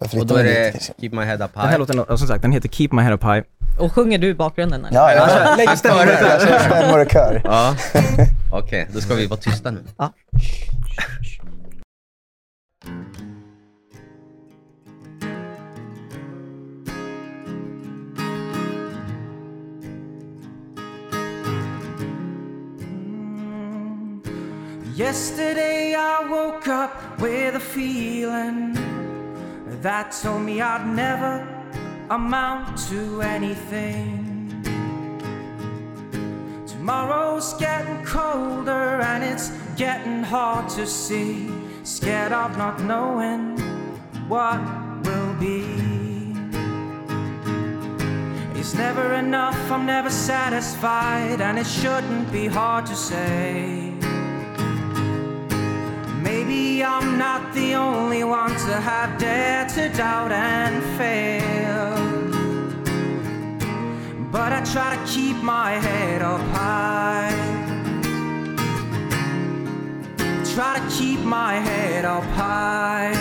Varför 0.00 0.18
Och 0.18 0.26
då 0.26 0.34
är 0.36 0.44
det? 0.44 0.72
Keep 1.00 1.10
My 1.12 1.22
Head 1.24 1.34
Up 1.44 1.52
Den 1.54 1.62
här 1.62 1.68
High. 1.68 1.78
låten, 1.78 2.18
som 2.18 2.28
sagt, 2.28 2.42
den 2.42 2.52
heter 2.52 2.68
Keep 2.68 2.88
My 2.92 3.02
Head 3.02 3.12
Up 3.14 3.22
High. 3.24 3.42
Och 3.78 3.92
sjunger 3.92 4.18
du 4.18 4.28
i 4.28 4.34
bakgrunden? 4.34 4.84
Eller? 4.84 4.96
Ja. 4.98 5.12
Jag 5.12 5.68
kör 5.68 5.76
stämmor 5.76 7.00
och 7.00 7.10
kör. 7.12 7.40
Ja, 7.44 7.76
okej. 8.52 8.88
Då 8.94 9.00
ska 9.00 9.14
vi 9.14 9.26
vara 9.26 9.40
tysta 9.40 9.70
nu. 9.70 9.84
Ja. 9.98 10.12
Yesterday 24.96 25.94
I 25.94 26.24
woke 26.28 26.68
up 26.68 26.90
with 27.20 27.54
a 27.54 27.60
feeling 27.60 28.76
that 29.82 30.12
told 30.12 30.42
me 30.42 30.60
I'd 30.60 30.86
never 30.86 31.46
amount 32.10 32.76
to 32.88 33.22
anything. 33.22 34.62
Tomorrow's 36.66 37.54
getting 37.54 38.04
colder 38.04 39.00
and 39.00 39.24
it's 39.24 39.50
getting 39.76 40.22
hard 40.22 40.68
to 40.70 40.86
see. 40.86 41.50
Scared 41.82 42.32
of 42.32 42.58
not 42.58 42.80
knowing 42.82 43.58
what 44.28 44.60
will 45.04 45.34
be. 45.34 45.64
It's 48.58 48.74
never 48.74 49.14
enough, 49.14 49.58
I'm 49.70 49.86
never 49.86 50.10
satisfied, 50.10 51.40
and 51.40 51.58
it 51.58 51.66
shouldn't 51.66 52.30
be 52.30 52.46
hard 52.46 52.84
to 52.86 52.94
say. 52.94 53.89
I'm 56.82 57.18
not 57.18 57.52
the 57.52 57.74
only 57.74 58.24
one 58.24 58.50
to 58.50 58.74
have 58.80 59.18
dared 59.18 59.68
to 59.70 59.88
doubt 59.90 60.32
and 60.32 60.82
fail. 60.96 61.94
But 64.30 64.52
I 64.52 64.62
try 64.64 64.96
to 64.96 65.12
keep 65.12 65.36
my 65.42 65.72
head 65.72 66.22
up 66.22 66.40
high. 66.56 67.30
Try 70.54 70.78
to 70.78 70.96
keep 70.96 71.20
my 71.20 71.54
head 71.54 72.04
up 72.04 72.24
high. 72.24 73.12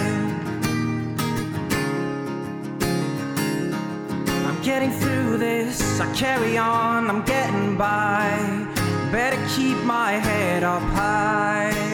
I'm 4.47 4.61
getting 4.61 4.91
through 4.91 5.37
this, 5.37 5.99
I 5.99 6.13
carry 6.13 6.57
on, 6.57 7.09
I'm 7.09 7.23
getting 7.23 7.77
by. 7.77 8.67
Better 9.11 9.39
keep 9.55 9.77
my 9.83 10.11
head 10.11 10.63
up 10.63 10.81
high. 10.81 11.88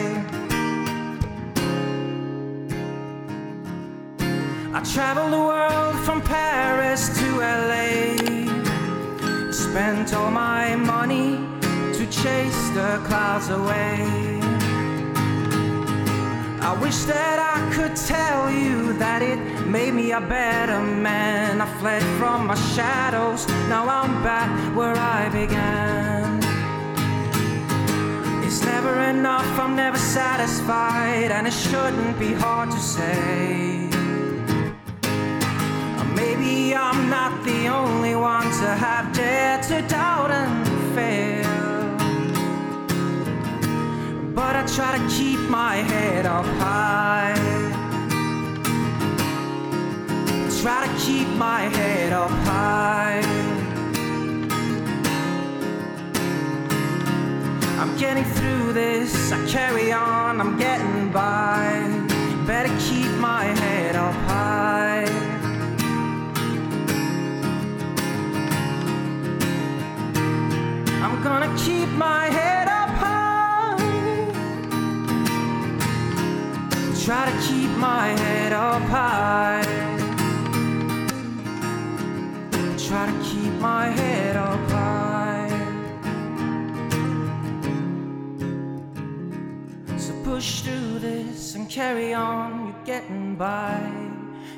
I 4.76 4.82
traveled 4.82 5.32
the 5.32 5.38
world 5.38 5.96
from 6.04 6.20
Paris 6.20 7.08
to 7.18 7.28
LA. 7.40 8.20
Spent 9.50 10.12
all 10.12 10.30
my 10.30 10.76
money 10.76 11.38
to 11.96 12.06
chase 12.10 12.68
the 12.74 13.00
clouds 13.06 13.48
away. 13.48 14.04
I 16.60 16.76
wish 16.78 17.04
that 17.04 17.38
I 17.54 17.56
could 17.74 17.96
tell 17.96 18.50
you 18.50 18.92
that 18.98 19.22
it 19.22 19.38
made 19.66 19.94
me 19.94 20.12
a 20.12 20.20
better 20.20 20.82
man. 20.82 21.62
I 21.62 21.66
fled 21.80 22.02
from 22.18 22.48
my 22.48 22.54
shadows, 22.76 23.48
now 23.70 23.88
I'm 23.88 24.22
back 24.22 24.50
where 24.76 24.94
I 24.94 25.30
began. 25.30 26.36
It's 28.44 28.62
never 28.62 29.00
enough, 29.04 29.58
I'm 29.58 29.74
never 29.74 29.96
satisfied, 29.96 31.30
and 31.30 31.46
it 31.46 31.54
shouldn't 31.54 32.18
be 32.18 32.34
hard 32.34 32.70
to 32.72 32.78
say. 32.78 33.85
Maybe 36.26 36.74
I'm 36.74 37.08
not 37.08 37.44
the 37.44 37.68
only 37.68 38.16
one 38.16 38.50
to 38.60 38.68
have 38.84 39.14
dared 39.14 39.62
to 39.70 39.80
doubt 39.82 40.32
and 40.32 40.66
fail. 40.92 41.96
But 44.34 44.56
I 44.56 44.66
try 44.66 44.98
to 44.98 45.08
keep 45.08 45.38
my 45.48 45.76
head 45.76 46.26
up 46.26 46.44
high. 46.62 47.36
Try 50.60 50.88
to 50.88 50.92
keep 51.06 51.28
my 51.36 51.60
head 51.76 52.12
up 52.12 52.32
high. 52.50 53.22
I'm 57.78 57.96
getting 57.96 58.24
through 58.24 58.72
this, 58.72 59.30
I 59.30 59.46
carry 59.46 59.92
on, 59.92 60.40
I'm 60.40 60.58
getting 60.58 61.12
by. 61.12 61.68
Better 62.48 62.74
keep 62.80 63.12
my 63.18 63.44
head 63.44 63.94
up 63.94 64.14
high. 64.28 65.25
Gonna 71.28 71.56
keep 71.58 71.88
my 71.90 72.26
head 72.26 72.68
up 72.68 72.90
high. 73.02 73.76
Try 77.04 77.22
to 77.30 77.36
keep 77.48 77.70
my 77.78 78.06
head 78.22 78.52
up 78.52 78.82
high. 78.82 79.62
Try 82.86 83.06
to 83.10 83.16
keep 83.28 83.52
my 83.54 83.86
head 83.86 84.36
up 84.36 84.70
high. 84.70 85.50
So 89.98 90.12
push 90.22 90.60
through 90.60 91.00
this 91.00 91.56
and 91.56 91.68
carry 91.68 92.14
on, 92.14 92.66
you're 92.66 92.84
getting 92.84 93.34
by. 93.34 93.80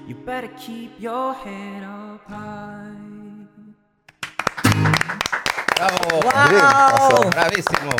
You 0.06 0.14
better 0.14 0.50
keep 0.58 1.00
your 1.00 1.32
head 1.32 1.82
up 1.82 2.24
high. 2.26 2.97
Bravo! 5.78 6.20
Grymt, 6.48 6.62
alltså. 6.62 7.30
Bravissimo! 7.30 7.90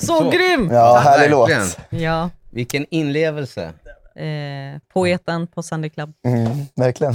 Så, 0.00 0.06
Så. 0.06 0.30
grym! 0.30 0.68
Ja, 0.72 0.98
härlig 1.04 1.30
låt. 1.30 1.50
Ja. 1.90 2.30
Vilken 2.50 2.86
inlevelse. 2.90 3.72
Eh, 4.16 4.80
poeten 4.92 5.46
på 5.46 5.62
Sunday 5.62 5.90
Club. 5.90 6.12
Mm, 6.26 6.48
verkligen. 6.76 7.14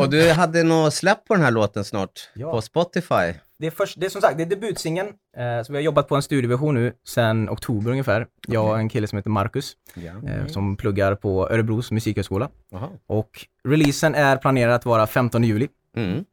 Och 0.00 0.10
du 0.10 0.30
hade 0.32 0.62
nog 0.62 0.92
släpp 0.92 1.24
på 1.24 1.34
den 1.34 1.42
här 1.44 1.50
låten 1.50 1.84
snart, 1.84 2.10
Ja. 2.34 2.50
på 2.50 2.60
Spotify. 2.62 3.34
Det 3.58 3.66
är, 3.66 3.70
först, 3.70 4.00
det 4.00 4.06
är 4.06 4.10
som 4.10 4.20
sagt, 4.20 4.36
det 4.36 4.42
är 4.42 4.46
debutsingeln. 4.46 5.08
Eh, 5.36 5.62
så 5.64 5.72
vi 5.72 5.76
har 5.78 5.82
jobbat 5.82 6.08
på 6.08 6.16
en 6.16 6.22
studioversion 6.22 6.74
nu 6.74 6.92
sedan 7.08 7.48
oktober 7.48 7.90
ungefär. 7.90 8.26
Jag 8.46 8.64
och 8.68 8.78
en 8.78 8.88
kille 8.88 9.06
som 9.06 9.16
heter 9.18 9.30
Marcus, 9.30 9.72
Ja. 9.94 10.30
eh, 10.30 10.46
som 10.46 10.76
pluggar 10.76 11.14
på 11.14 11.48
Örebros 11.50 11.90
musikhögskola. 11.90 12.48
Jaha. 12.70 12.88
Och 13.06 13.30
releasen 13.68 14.14
är 14.14 14.36
planerad 14.36 14.74
att 14.74 14.84
vara 14.84 15.06
15 15.06 15.44
juli 15.44 15.68
Mm. 15.96 16.24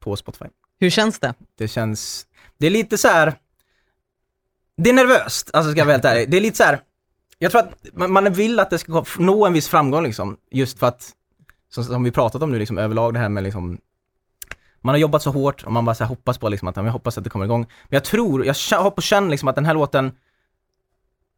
på 0.00 0.16
Spotify. 0.16 0.44
Hur 0.80 0.90
känns 0.90 1.18
det? 1.18 1.34
Det 1.58 1.68
känns... 1.68 2.26
Det 2.58 2.66
är 2.66 2.70
lite 2.70 2.98
så 2.98 3.08
här. 3.08 3.34
Det 4.76 4.90
är 4.90 4.94
nervöst, 4.94 5.50
alltså 5.52 5.70
ska 5.70 5.78
jag 5.80 5.84
vara 5.86 5.92
helt 5.94 6.04
ärlig. 6.04 6.30
Det 6.30 6.36
är 6.36 6.40
lite 6.40 6.56
så 6.56 6.64
här. 6.64 6.80
Jag 7.38 7.50
tror 7.52 7.60
att 7.62 7.74
man, 8.10 8.32
vill 8.32 8.60
att 8.60 8.70
det 8.70 8.78
ska 8.78 9.04
nå 9.18 9.46
en 9.46 9.52
viss 9.52 9.68
framgång 9.68 10.02
liksom. 10.04 10.36
Just 10.50 10.78
för 10.78 10.86
att, 10.86 11.10
som, 11.68 11.84
som 11.84 12.04
vi 12.04 12.10
pratat 12.10 12.42
om 12.42 12.52
nu 12.52 12.58
liksom 12.58 12.78
överlag 12.78 13.14
det 13.14 13.20
här 13.20 13.28
med 13.28 13.42
liksom 13.44 13.78
man 14.80 14.92
har 14.92 14.98
jobbat 14.98 15.22
så 15.22 15.30
hårt 15.30 15.62
och 15.64 15.72
man 15.72 15.84
bara 15.84 15.94
så 15.94 16.04
hoppas 16.04 16.38
på 16.38 16.48
liksom 16.48 16.68
att, 16.68 16.76
jag 16.76 16.84
hoppas 16.84 17.18
att 17.18 17.24
det 17.24 17.30
kommer 17.30 17.44
igång. 17.44 17.60
Men 17.60 17.96
jag 17.96 18.04
tror, 18.04 18.46
jag 18.46 18.52
kä- 18.54 18.82
har 18.82 18.90
på 18.90 19.00
känn 19.00 19.30
liksom 19.30 19.48
att 19.48 19.54
den 19.54 19.64
här 19.64 19.74
låten, 19.74 20.12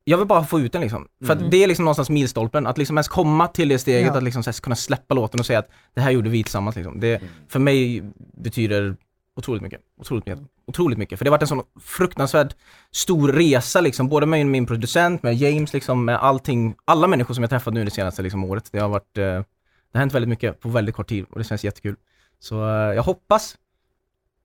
jag 0.04 0.18
vill 0.18 0.26
bara 0.26 0.44
få 0.44 0.61
ut 0.61 0.72
den 0.72 0.80
liksom. 0.82 1.08
För 1.26 1.32
att 1.32 1.50
det 1.50 1.56
är 1.64 1.66
liksom 1.66 1.84
någonstans 1.84 2.11
milstolpen, 2.11 2.66
att 2.66 2.78
liksom 2.78 2.96
ens 2.96 3.08
komma 3.08 3.49
till 3.49 3.68
det 3.68 3.78
steget, 3.78 4.06
Ja. 4.06 4.16
att 4.16 4.22
liksom 4.22 4.42
så 4.42 4.52
kunna 4.52 4.76
släppa 4.76 5.14
låten 5.14 5.40
och 5.40 5.46
säga 5.46 5.58
att 5.58 5.68
det 5.94 6.00
här 6.00 6.11
gjorde 6.11 6.30
vi 6.30 6.42
tillsammans 6.42 6.76
liksom. 6.76 7.00
Det, 7.00 7.22
för 7.49 7.58
mig 7.58 8.02
betyder 8.37 8.96
otroligt 9.37 9.62
mycket. 9.62 9.81
Otroligt 9.99 10.27
mycket. 10.27 10.45
Otroligt 10.67 10.99
mycket. 10.99 11.19
För 11.19 11.25
det 11.25 11.29
har 11.29 11.33
varit 11.37 11.43
en 11.43 11.49
sån 11.49 11.62
fruktansvärd 11.81 12.55
stor 12.91 13.33
resa 13.33 13.81
liksom, 13.81 14.09
både 14.09 14.27
med 14.27 14.47
min 14.47 14.67
producent, 14.67 15.23
med 15.23 15.35
James 15.35 15.73
liksom, 15.73 16.05
med 16.05 16.17
allting, 16.17 16.75
alla 16.85 17.07
människor 17.07 17.35
som 17.35 17.43
jag 17.43 17.51
träffat 17.51 17.75
nu 17.75 17.85
det 17.85 17.91
senaste 17.91 18.23
liksom, 18.23 18.45
året. 18.45 18.69
Det 18.73 18.79
har 18.79 18.89
varit, 18.89 19.19
eh, 19.19 19.25
det 19.25 19.45
har 19.93 20.01
hänt 20.01 20.15
väldigt 20.15 20.29
mycket 20.29 20.61
på 20.61 20.69
väldigt 20.69 20.95
kort 20.95 21.09
tid 21.09 21.25
och 21.31 21.39
det 21.39 21.45
känns 21.45 21.65
jättekul. 21.65 21.97
Så 22.39 22.69
eh, 22.69 22.95
jag 22.95 23.03
hoppas 23.03 23.57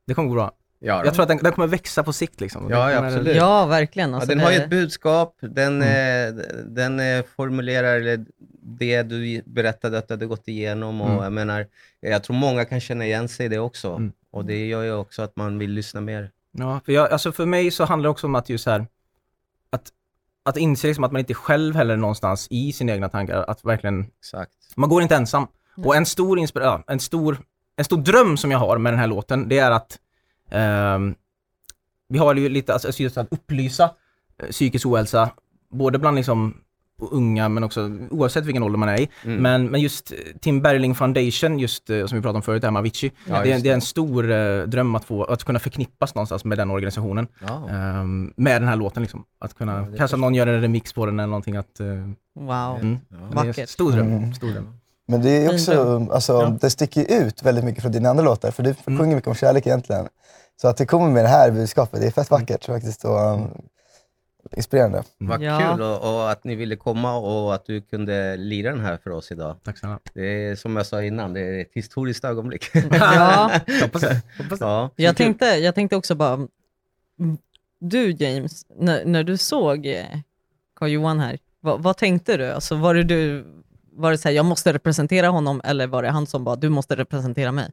det 0.08 0.14
kommer 0.14 0.30
gå 0.30 0.36
bra. 0.36 0.52
Ja, 0.80 1.06
Jag 1.06 1.14
tror 1.14 1.24
att 1.24 1.30
den, 1.30 1.38
den 1.38 1.52
kommer 1.52 1.68
växa 1.68 2.04
på 2.04 2.14
sikt 2.14 2.42
liksom. 2.42 2.70
Ja, 2.70 2.86
det 2.86 2.92
ja, 2.94 3.06
absolut. 3.06 3.36
Ja, 3.36 3.66
verkligen. 3.66 4.10
Ja, 4.10 4.16
Alltså, 4.16 4.30
den 4.30 4.40
har 4.40 4.52
ju 4.52 4.58
det- 4.58 4.64
ett 4.64 4.70
budskap, 4.70 5.36
den, 5.42 5.82
eh, 5.82 6.34
den 6.66 7.24
formulerar 7.36 7.96
eller 8.00 8.26
det 8.70 9.04
du 9.04 9.42
berättade 9.46 9.98
att 9.98 10.08
du 10.08 10.14
hade 10.14 10.26
gått 10.26 10.48
igenom 10.48 11.02
och 11.02 11.10
Mm. 11.10 11.24
jag 11.24 11.34
menar, 11.34 11.68
jag 12.00 12.24
tror 12.24 12.36
många 12.36 12.66
kan 12.66 12.80
känna 12.80 13.06
igen 13.06 13.28
sig 13.28 13.46
i 13.46 13.50
det 13.50 13.60
också. 13.60 13.92
Mm. 13.92 14.12
Och 14.32 14.46
det 14.46 14.66
gör 14.68 14.84
ju 14.84 14.94
också 14.94 15.22
att 15.22 15.36
man 15.36 15.60
vill 15.60 15.72
lyssna 15.72 16.02
mer. 16.02 16.32
Ja, 16.52 16.82
för, 16.86 16.92
jag, 16.92 17.12
alltså 17.12 17.32
för 17.32 17.46
mig 17.46 17.72
så 17.72 17.86
handlar 17.86 18.08
det 18.08 18.12
också 18.12 18.28
om 18.28 18.36
att 18.36 18.50
just 18.50 18.66
här, 18.66 18.88
att, 19.70 19.90
att 20.44 20.58
inse 20.58 20.88
liksom 20.88 21.04
att 21.04 21.12
man 21.12 21.20
inte 21.20 21.34
själv 21.34 21.76
heller 21.76 21.98
någonstans 21.98 22.48
i 22.50 22.74
sina 22.74 22.92
egna 22.94 23.10
tankar, 23.10 23.44
att 23.48 23.66
verkligen 23.66 24.06
Exakt. 24.20 24.52
Man 24.76 24.90
går 24.90 25.02
inte 25.02 25.16
ensam. 25.16 25.48
Och 25.86 25.96
en 25.96 26.06
stor, 26.06 26.40
inspira- 26.40 26.64
ja, 26.64 26.84
en, 26.88 27.00
stor, 27.00 27.38
en 27.76 27.86
stor 27.86 27.98
dröm 27.98 28.38
som 28.38 28.52
jag 28.52 28.60
har 28.60 28.78
med 28.78 28.94
den 28.94 29.00
här 29.00 29.08
låten, 29.08 29.50
det 29.50 29.60
är 29.60 29.72
att 29.72 30.00
ehm, 30.52 31.16
vi 32.10 32.18
har 32.18 32.36
ju 32.36 32.50
lite, 32.50 32.74
alltså 32.74 33.04
just 33.04 33.18
att 33.18 33.28
upplysa 33.32 33.92
eh, 34.44 34.50
psykisk 34.50 34.86
ohälsa, 34.86 35.30
både 35.70 36.00
bland 36.00 36.16
liksom 36.18 36.58
unga 37.02 37.50
men 37.50 37.64
också 37.64 37.92
oavsett 38.10 38.46
vilken 38.46 38.64
ålder 38.64 38.78
man 38.78 38.90
är 38.90 39.00
i. 39.02 39.10
Mm. 39.26 39.42
Men, 39.42 39.66
men 39.68 39.82
just 39.82 40.12
eh, 40.12 40.18
Tim 40.42 40.62
Berling 40.62 40.96
Foundation, 40.96 41.60
just 41.60 41.90
eh, 41.90 42.06
som 42.06 42.16
vi 42.18 42.22
pratade 42.22 42.36
om 42.38 42.42
förut, 42.42 42.62
det 42.62 42.68
här 42.68 42.72
med 42.72 42.80
Avicii, 42.80 43.12
Ja, 43.30 43.44
det, 43.44 43.52
är- 43.52 43.60
det 43.60 43.70
är 43.70 43.74
en 43.74 43.82
stor 43.82 44.32
eh, 44.32 44.62
dröm 44.64 44.96
att 44.96 45.06
få, 45.06 45.24
att 45.24 45.44
kunna 45.44 45.60
förknippas 45.60 46.16
någonstans 46.16 46.46
med 46.46 46.58
den 46.58 46.72
organisationen. 46.72 47.28
Ja. 47.48 47.70
ehm, 47.70 48.34
med 48.36 48.62
den 48.62 48.68
här 48.70 48.76
låten 48.76 49.04
liksom. 49.04 49.24
Att 49.40 49.54
kunna, 49.54 49.74
Ja, 49.92 49.98
kanske 49.98 50.16
att 50.16 50.22
någon 50.22 50.36
gör 50.36 50.48
en 50.48 50.62
remix 50.62 50.94
på 50.94 51.06
den 51.06 51.20
eller 51.20 51.28
någonting 51.30 51.56
att... 51.56 51.80
eh, 51.80 51.88
Wow. 52.40 52.80
mm. 52.82 52.98
Vackert. 53.34 53.70
stor 53.70 53.92
dröm. 53.92 54.08
Mm. 54.08 54.34
Stor 54.34 54.48
dröm. 54.48 54.68
Men 55.08 55.22
det 55.22 55.46
är 55.46 55.54
också, 55.54 56.08
alltså, 56.12 56.34
Ja. 56.34 56.58
det 56.62 56.70
sticker 56.70 57.22
ut 57.24 57.44
väldigt 57.44 57.64
mycket 57.64 57.82
från 57.82 57.92
dina 57.92 58.10
andra 58.10 58.24
låtar, 58.24 58.52
för 58.52 58.64
du 58.64 58.76
Mm. 58.86 59.00
sjunger 59.00 59.16
mycket 59.16 59.28
om 59.28 59.36
kärlek 59.36 59.68
egentligen. 59.68 60.08
Så 60.62 60.68
att 60.68 60.78
det 60.78 60.86
kommer 60.86 61.12
med 61.12 61.24
det 61.24 61.30
här 61.30 61.52
budskapet, 61.52 62.02
det 62.02 62.08
är 62.08 62.12
fett 62.12 62.32
vackert 62.32 62.66
faktiskt 62.66 63.06
och 63.06 63.34
um, 63.34 63.48
inspirerande. 64.56 65.04
Vad 65.18 65.42
Ja. 65.42 65.60
kul 65.76 65.82
och, 65.82 66.16
och 66.16 66.32
att 66.32 66.44
ni 66.44 66.56
ville 66.56 66.76
komma 66.76 67.16
och 67.18 67.56
att 67.56 67.66
du 67.66 67.82
kunde 67.82 68.38
lira 68.38 68.72
den 68.72 68.80
här 68.80 68.98
för 68.98 69.10
oss 69.10 69.32
idag. 69.32 69.56
Tack 69.64 69.78
snälla. 69.78 70.00
Det 70.14 70.22
är 70.48 70.56
som 70.56 70.76
jag 70.76 70.86
sa 70.86 71.04
innan, 71.04 71.34
det 71.34 71.42
är 71.42 71.62
ett 71.62 71.72
historiskt 71.74 72.24
ögonblick. 72.26 72.66
Ja. 72.92 73.52
Hoppas. 73.82 74.04
Hoppas 74.38 74.60
ja. 74.60 74.90
Jag 74.96 75.18
tänkte, 75.18 75.46
jag 75.46 75.76
tänkte 75.76 75.96
också 75.96 76.16
bara, 76.16 76.34
mm, 76.34 77.38
du 77.80 78.12
James, 78.12 78.66
när, 78.76 79.06
när 79.06 79.24
du 79.24 79.38
såg 79.38 79.86
eh, 79.86 80.06
Carl-Johan 80.76 81.20
här, 81.20 81.38
vad, 81.60 81.84
vad 81.84 81.98
tänkte 81.98 82.38
du? 82.38 82.52
Alltså, 82.52 82.76
var 82.76 82.96
det, 82.96 83.04
du, 83.04 83.46
var 83.92 84.12
det 84.12 84.18
så 84.18 84.28
här, 84.28 84.36
jag 84.36 84.46
måste 84.46 84.74
representera 84.74 85.28
honom, 85.28 85.62
eller 85.64 85.88
var 85.88 86.04
det 86.04 86.10
han 86.10 86.28
som 86.28 86.44
bara, 86.44 86.56
du 86.56 86.70
måste 86.70 86.96
representera 86.96 87.52
mig? 87.52 87.72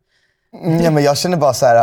Mm, 0.62 0.80
ja, 0.80 0.90
men 0.90 1.02
jag 1.02 1.16
känner 1.16 1.36
bara 1.36 1.54
så 1.54 1.66
här, 1.66 1.76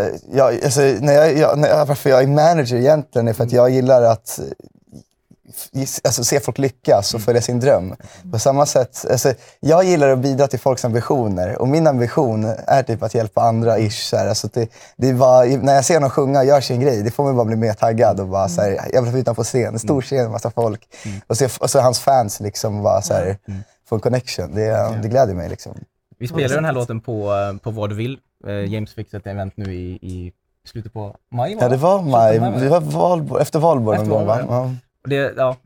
uh, 0.00 0.14
jag, 0.32 0.64
alltså, 0.64 0.80
när 0.80 1.12
jag, 1.12 1.36
jag, 1.36 1.58
när 1.58 1.68
jag, 1.68 1.86
varför 1.86 2.10
jag 2.10 2.22
är 2.22 2.26
manager 2.26 2.76
egentligen 2.76 3.28
är 3.28 3.32
för 3.32 3.44
att 3.44 3.52
jag 3.52 3.70
gillar 3.70 4.02
att 4.02 4.40
uh, 4.42 5.82
alltså, 6.04 6.24
se 6.24 6.40
folk 6.40 6.58
lyckas 6.58 7.14
och 7.14 7.20
följa 7.20 7.42
sin 7.42 7.60
dröm. 7.60 7.94
På 8.32 8.38
samma 8.38 8.66
sätt, 8.66 9.06
alltså, 9.10 9.34
jag 9.60 9.84
gillar 9.84 10.08
att 10.08 10.18
bidra 10.18 10.46
till 10.46 10.58
folks 10.58 10.84
ambitioner 10.84 11.58
och 11.58 11.68
min 11.68 11.86
ambition 11.86 12.44
är 12.66 12.82
typ 12.82 13.02
att 13.02 13.14
hjälpa 13.14 13.42
andra 13.42 13.78
ish. 13.78 14.08
Så 14.10 14.16
här, 14.16 14.28
alltså, 14.28 14.48
det, 14.52 14.68
det 14.96 15.12
var, 15.12 15.46
när 15.46 15.74
jag 15.74 15.84
ser 15.84 16.00
någon 16.00 16.10
sjunga 16.10 16.38
och 16.38 16.46
gör 16.46 16.60
sin 16.60 16.80
grej, 16.80 17.02
det 17.02 17.10
får 17.10 17.24
mig 17.24 17.32
bara 17.32 17.44
bli 17.44 17.56
mer 17.56 17.72
taggad 17.72 18.20
och 18.20 18.28
bara 18.28 18.48
så 18.48 18.60
här, 18.60 18.80
jag 18.92 19.02
vill 19.02 19.10
vara 19.10 19.20
utanpå 19.20 19.44
scen, 19.44 19.74
en 19.74 19.78
stor 19.78 20.02
scen, 20.02 20.30
massa 20.30 20.50
folk. 20.50 20.88
Och, 21.26 21.36
se, 21.36 21.48
och 21.60 21.70
så 21.70 21.80
hans 21.80 21.98
fans 21.98 22.40
liksom 22.40 22.82
bara 22.82 23.02
så 23.02 23.14
här, 23.14 23.38
få 23.88 23.94
en 23.94 24.00
connection. 24.00 24.54
Det, 24.54 24.98
det 25.02 25.08
gläder 25.08 25.34
mig 25.34 25.48
liksom. 25.48 25.74
Vi 26.18 26.28
spelar 26.28 26.54
den 26.54 26.64
här 26.64 26.72
låten 26.72 27.00
på, 27.00 27.32
eh, 27.32 27.58
på 27.58 27.70
Vad 27.70 27.90
du 27.90 27.94
vill. 27.94 28.18
Eh, 28.46 28.72
James 28.72 28.94
fick 28.94 29.14
ett 29.14 29.26
event 29.26 29.56
nu 29.56 29.74
i, 29.74 29.98
i 30.02 30.32
slutet 30.64 30.92
på 30.92 31.16
maj 31.30 31.56
Ja, 31.60 31.68
det 31.68 31.76
var 31.76 32.02
maj. 32.02 32.38
Det 32.38 32.68
var 32.68 32.80
Valborg, 32.80 33.42
efter 33.42 33.58
Valborg 33.58 33.98
någon 33.98 34.08
gång 34.08 34.26
va? 34.26 34.40
Ja. 34.48 34.74
Och 35.02 35.08
det, 35.08 35.34
ja. 35.36 35.56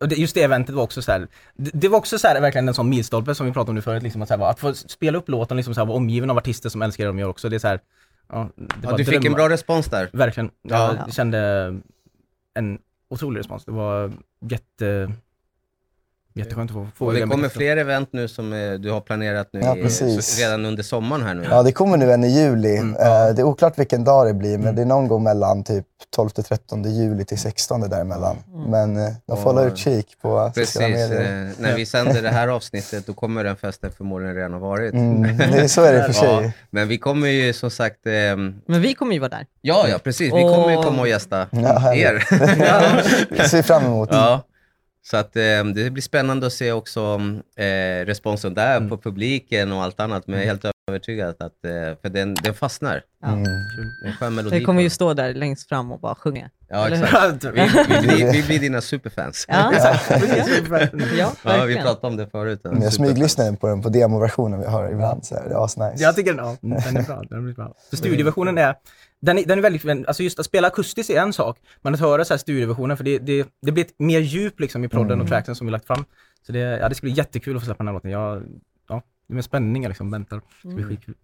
Och 0.00 0.08
det, 0.08 0.14
just 0.14 0.34
det 0.34 0.42
eventet 0.42 0.74
var 0.74 0.82
också 0.82 1.02
så 1.02 1.12
här. 1.12 1.28
Det, 1.54 1.70
det 1.74 1.88
var 1.88 1.98
också 1.98 2.18
så 2.18 2.28
här, 2.28 2.40
verkligen 2.40 2.68
en 2.68 2.74
sån 2.74 2.88
milstolpe 2.88 3.34
som 3.34 3.46
vi 3.46 3.52
pratade 3.52 3.70
om 3.70 3.74
nu 3.74 3.82
förut. 3.82 4.02
Liksom, 4.02 4.22
att, 4.22 4.28
så 4.28 4.36
här, 4.36 4.50
att 4.50 4.60
få 4.60 4.74
spela 4.74 5.18
upp 5.18 5.28
låten, 5.28 5.56
liksom, 5.56 5.74
så 5.74 5.80
här, 5.80 5.86
vara 5.86 5.96
omgiven 5.96 6.30
av 6.30 6.38
artister 6.38 6.68
som 6.68 6.82
älskar 6.82 7.04
det 7.04 7.08
de 7.10 7.18
gör 7.18 7.28
också. 7.28 7.48
Det 7.48 7.56
är 7.56 7.58
så 7.58 7.68
här, 7.68 7.80
ja, 8.28 8.48
det 8.56 8.64
Ja, 8.82 8.90
var 8.90 8.98
du 8.98 9.04
fick 9.04 9.24
en 9.24 9.32
bra 9.32 9.48
respons 9.48 9.86
där. 9.86 10.10
Verkligen. 10.12 10.50
Ja. 10.62 10.94
Jag 11.06 11.14
kände 11.14 11.80
en 12.54 12.78
otrolig 13.10 13.38
respons. 13.38 13.64
Det 13.64 13.72
var 13.72 14.12
jätte, 14.40 15.12
jätteskönt 16.40 16.70
att 16.70 16.74
få, 16.74 16.86
få 16.96 17.06
Och 17.06 17.14
det 17.14 17.20
kommer 17.26 17.48
fler 17.48 17.76
event 17.76 18.08
nu 18.12 18.28
som 18.28 18.52
eh, 18.52 18.72
du 18.72 18.90
har 18.90 19.00
planerat 19.00 19.48
nu 19.52 19.60
Ja, 19.60 19.76
i, 19.76 19.82
precis. 19.82 20.26
så, 20.26 20.42
redan 20.42 20.64
under 20.66 20.82
sommaren 20.82 21.22
här 21.22 21.34
nu. 21.34 21.44
ja, 21.50 21.62
det 21.62 21.72
kommer 21.72 21.96
nu 21.96 22.12
en 22.12 22.24
i 22.24 22.28
juli. 22.28 22.76
Mm, 22.76 22.94
Eh, 22.96 23.34
Det 23.34 23.42
är 23.42 23.44
oklart 23.44 23.78
vilken 23.78 24.04
dag 24.04 24.26
det 24.26 24.34
blir, 24.34 24.58
men 24.58 24.74
det 24.74 24.82
är 24.82 24.86
någon 24.86 25.08
gång 25.08 25.22
mellan 25.22 25.64
typ 25.64 25.86
12-13 26.16 26.88
juli 26.88 27.24
till 27.24 27.38
16 27.38 27.80
däremellan. 27.80 28.36
Men 28.66 28.96
eh, 28.96 29.12
de 29.26 29.36
får 29.36 29.44
hålla 29.44 29.60
Och- 29.60 29.66
utkik 29.66 30.06
på 30.22 30.50
Precis, 30.54 30.72
sociala 30.74 30.94
medier. 30.94 31.46
eh, 31.46 31.50
när 31.58 31.76
vi 31.76 31.86
sänder 31.86 32.22
det 32.22 32.28
här 32.28 32.48
avsnittet 32.48 33.06
då 33.06 33.12
kommer 33.12 33.44
den 33.44 33.56
festen 33.56 33.90
förmodligen 33.96 34.34
redan 34.36 34.52
ha 34.52 34.60
varit. 34.60 34.92
Mm, 34.94 35.36
det 35.36 35.44
är, 35.44 35.68
så 35.68 35.82
är 35.82 35.92
det 35.92 36.12
för 36.12 36.12
Ja, 36.26 36.38
sig. 36.40 36.52
men 36.70 36.88
vi 36.88 36.98
kommer 36.98 37.28
ju 37.28 37.52
som 37.52 37.70
sagt, 37.70 38.06
ehm, 38.06 38.54
Men 38.66 38.80
vi 38.80 38.94
kommer 38.94 39.12
ju 39.12 39.18
vara 39.18 39.28
där. 39.28 39.46
ja 39.60 39.86
ja 39.88 39.98
precis, 39.98 40.26
vi 40.26 40.42
kommer 40.42 40.70
ju 40.70 40.76
Och- 40.76 40.84
komma 40.84 41.00
och 41.02 41.08
gästa 41.08 41.46
Ja, 41.50 41.78
härligt. 41.78 42.04
er. 42.04 42.24
Det 43.36 43.48
ser 43.48 43.56
vi 43.56 43.62
fram 43.62 43.84
emot. 43.84 44.08
ja. 44.12 44.42
Så 45.10 45.16
att 45.16 45.36
eh, 45.36 45.64
det 45.74 45.90
blir 45.90 46.02
spännande 46.02 46.46
att 46.46 46.52
se 46.52 46.72
också 46.72 47.20
eh, 47.56 48.04
responsen 48.06 48.54
där 48.54 48.76
Mm. 48.76 48.88
på 48.88 48.98
publiken 48.98 49.72
och 49.72 49.82
allt 49.82 50.00
annat, 50.00 50.26
men 50.26 50.34
jag 50.34 50.42
är 50.42 50.48
helt 50.48 50.64
övertygad 50.88 51.28
att, 51.28 51.64
eh, 51.64 51.98
för 52.02 52.08
den, 52.08 52.34
den 52.34 52.54
fastnar. 52.54 53.02
Mm. 53.24 53.42
Det 53.42 53.50
är 53.50 54.10
en 54.10 54.16
skön 54.16 54.34
melodi. 54.34 54.58
Vi 54.58 54.64
kommer 54.64 54.80
ju 54.80 54.84
den. 54.88 54.90
stå 54.90 55.14
där 55.14 55.34
längst 55.34 55.68
fram 55.68 55.92
och 55.92 56.00
bara 56.00 56.14
sjunga. 56.14 56.50
Ja, 56.68 56.88
exakt. 56.88 57.44
Vi, 57.44 57.50
vi, 57.50 58.08
blir, 58.08 58.32
vi 58.32 58.42
blir 58.42 58.58
dina 58.58 58.80
superfans. 58.80 59.44
Ja, 59.48 59.72
Ja. 59.78 59.96
ja, 61.16 61.32
Ja, 61.44 61.64
vi 61.64 61.76
pratade 61.76 62.06
om 62.06 62.16
det 62.16 62.26
förut. 62.26 62.60
Men 62.62 62.82
jag 62.82 62.92
smyglyssnar 62.92 63.52
på 63.52 63.66
den 63.66 63.82
på 63.82 63.88
demoversionen 63.88 64.60
vi 64.60 64.66
har 64.66 64.90
ibland. 64.92 65.24
Så 65.24 65.34
här, 65.34 65.48
det 65.48 65.54
är 65.54 65.64
asnice. 65.64 66.02
Jag 66.02 66.16
tycker 66.16 66.34
ja, 66.34 66.56
den 66.60 66.72
är 66.96 67.02
bra. 67.02 67.22
Den 67.30 67.48
är 67.48 67.52
bra. 67.52 67.74
Så 67.90 67.96
studioversionen 67.96 68.58
är, 68.58 68.74
den 69.20 69.38
är, 69.38 69.44
den 69.44 69.58
är 69.58 69.62
väldigt, 69.62 70.08
alltså 70.08 70.22
just 70.22 70.38
att 70.38 70.46
spela 70.46 70.68
akustiskt 70.68 71.10
är 71.10 71.20
en 71.20 71.32
sak, 71.32 71.58
men 71.82 71.94
att 71.94 72.00
höra 72.00 72.24
så 72.24 72.34
här 72.34 72.38
studioversionen, 72.38 72.96
för 72.96 73.04
det, 73.04 73.18
det, 73.18 73.48
det 73.62 73.72
blir 73.72 73.84
ett 73.84 73.98
mer 73.98 74.20
djup 74.20 74.60
liksom 74.60 74.84
i 74.84 74.88
prodden 74.88 75.20
och 75.20 75.28
tracksen 75.28 75.54
som 75.54 75.66
vi 75.66 75.70
lagt 75.70 75.86
fram. 75.86 76.04
Så 76.46 76.52
det, 76.52 76.58
ja, 76.58 76.88
det 76.88 76.94
ska 76.94 77.04
bli 77.04 77.12
jättekul 77.12 77.56
att 77.56 77.62
få 77.62 77.66
släppa 77.66 77.78
den 77.78 77.88
här 77.88 77.94
låten. 77.94 78.10
Jag, 78.10 78.42
ja, 78.88 79.02
det 79.26 79.32
är 79.32 79.34
med 79.34 79.44
spänning 79.44 79.82
jag 79.82 79.90
liksom 79.90 80.10
väntar. 80.10 80.36
Det 80.36 80.68
ska 80.68 80.68
bli 80.68 80.84
skitkul. 80.84 81.14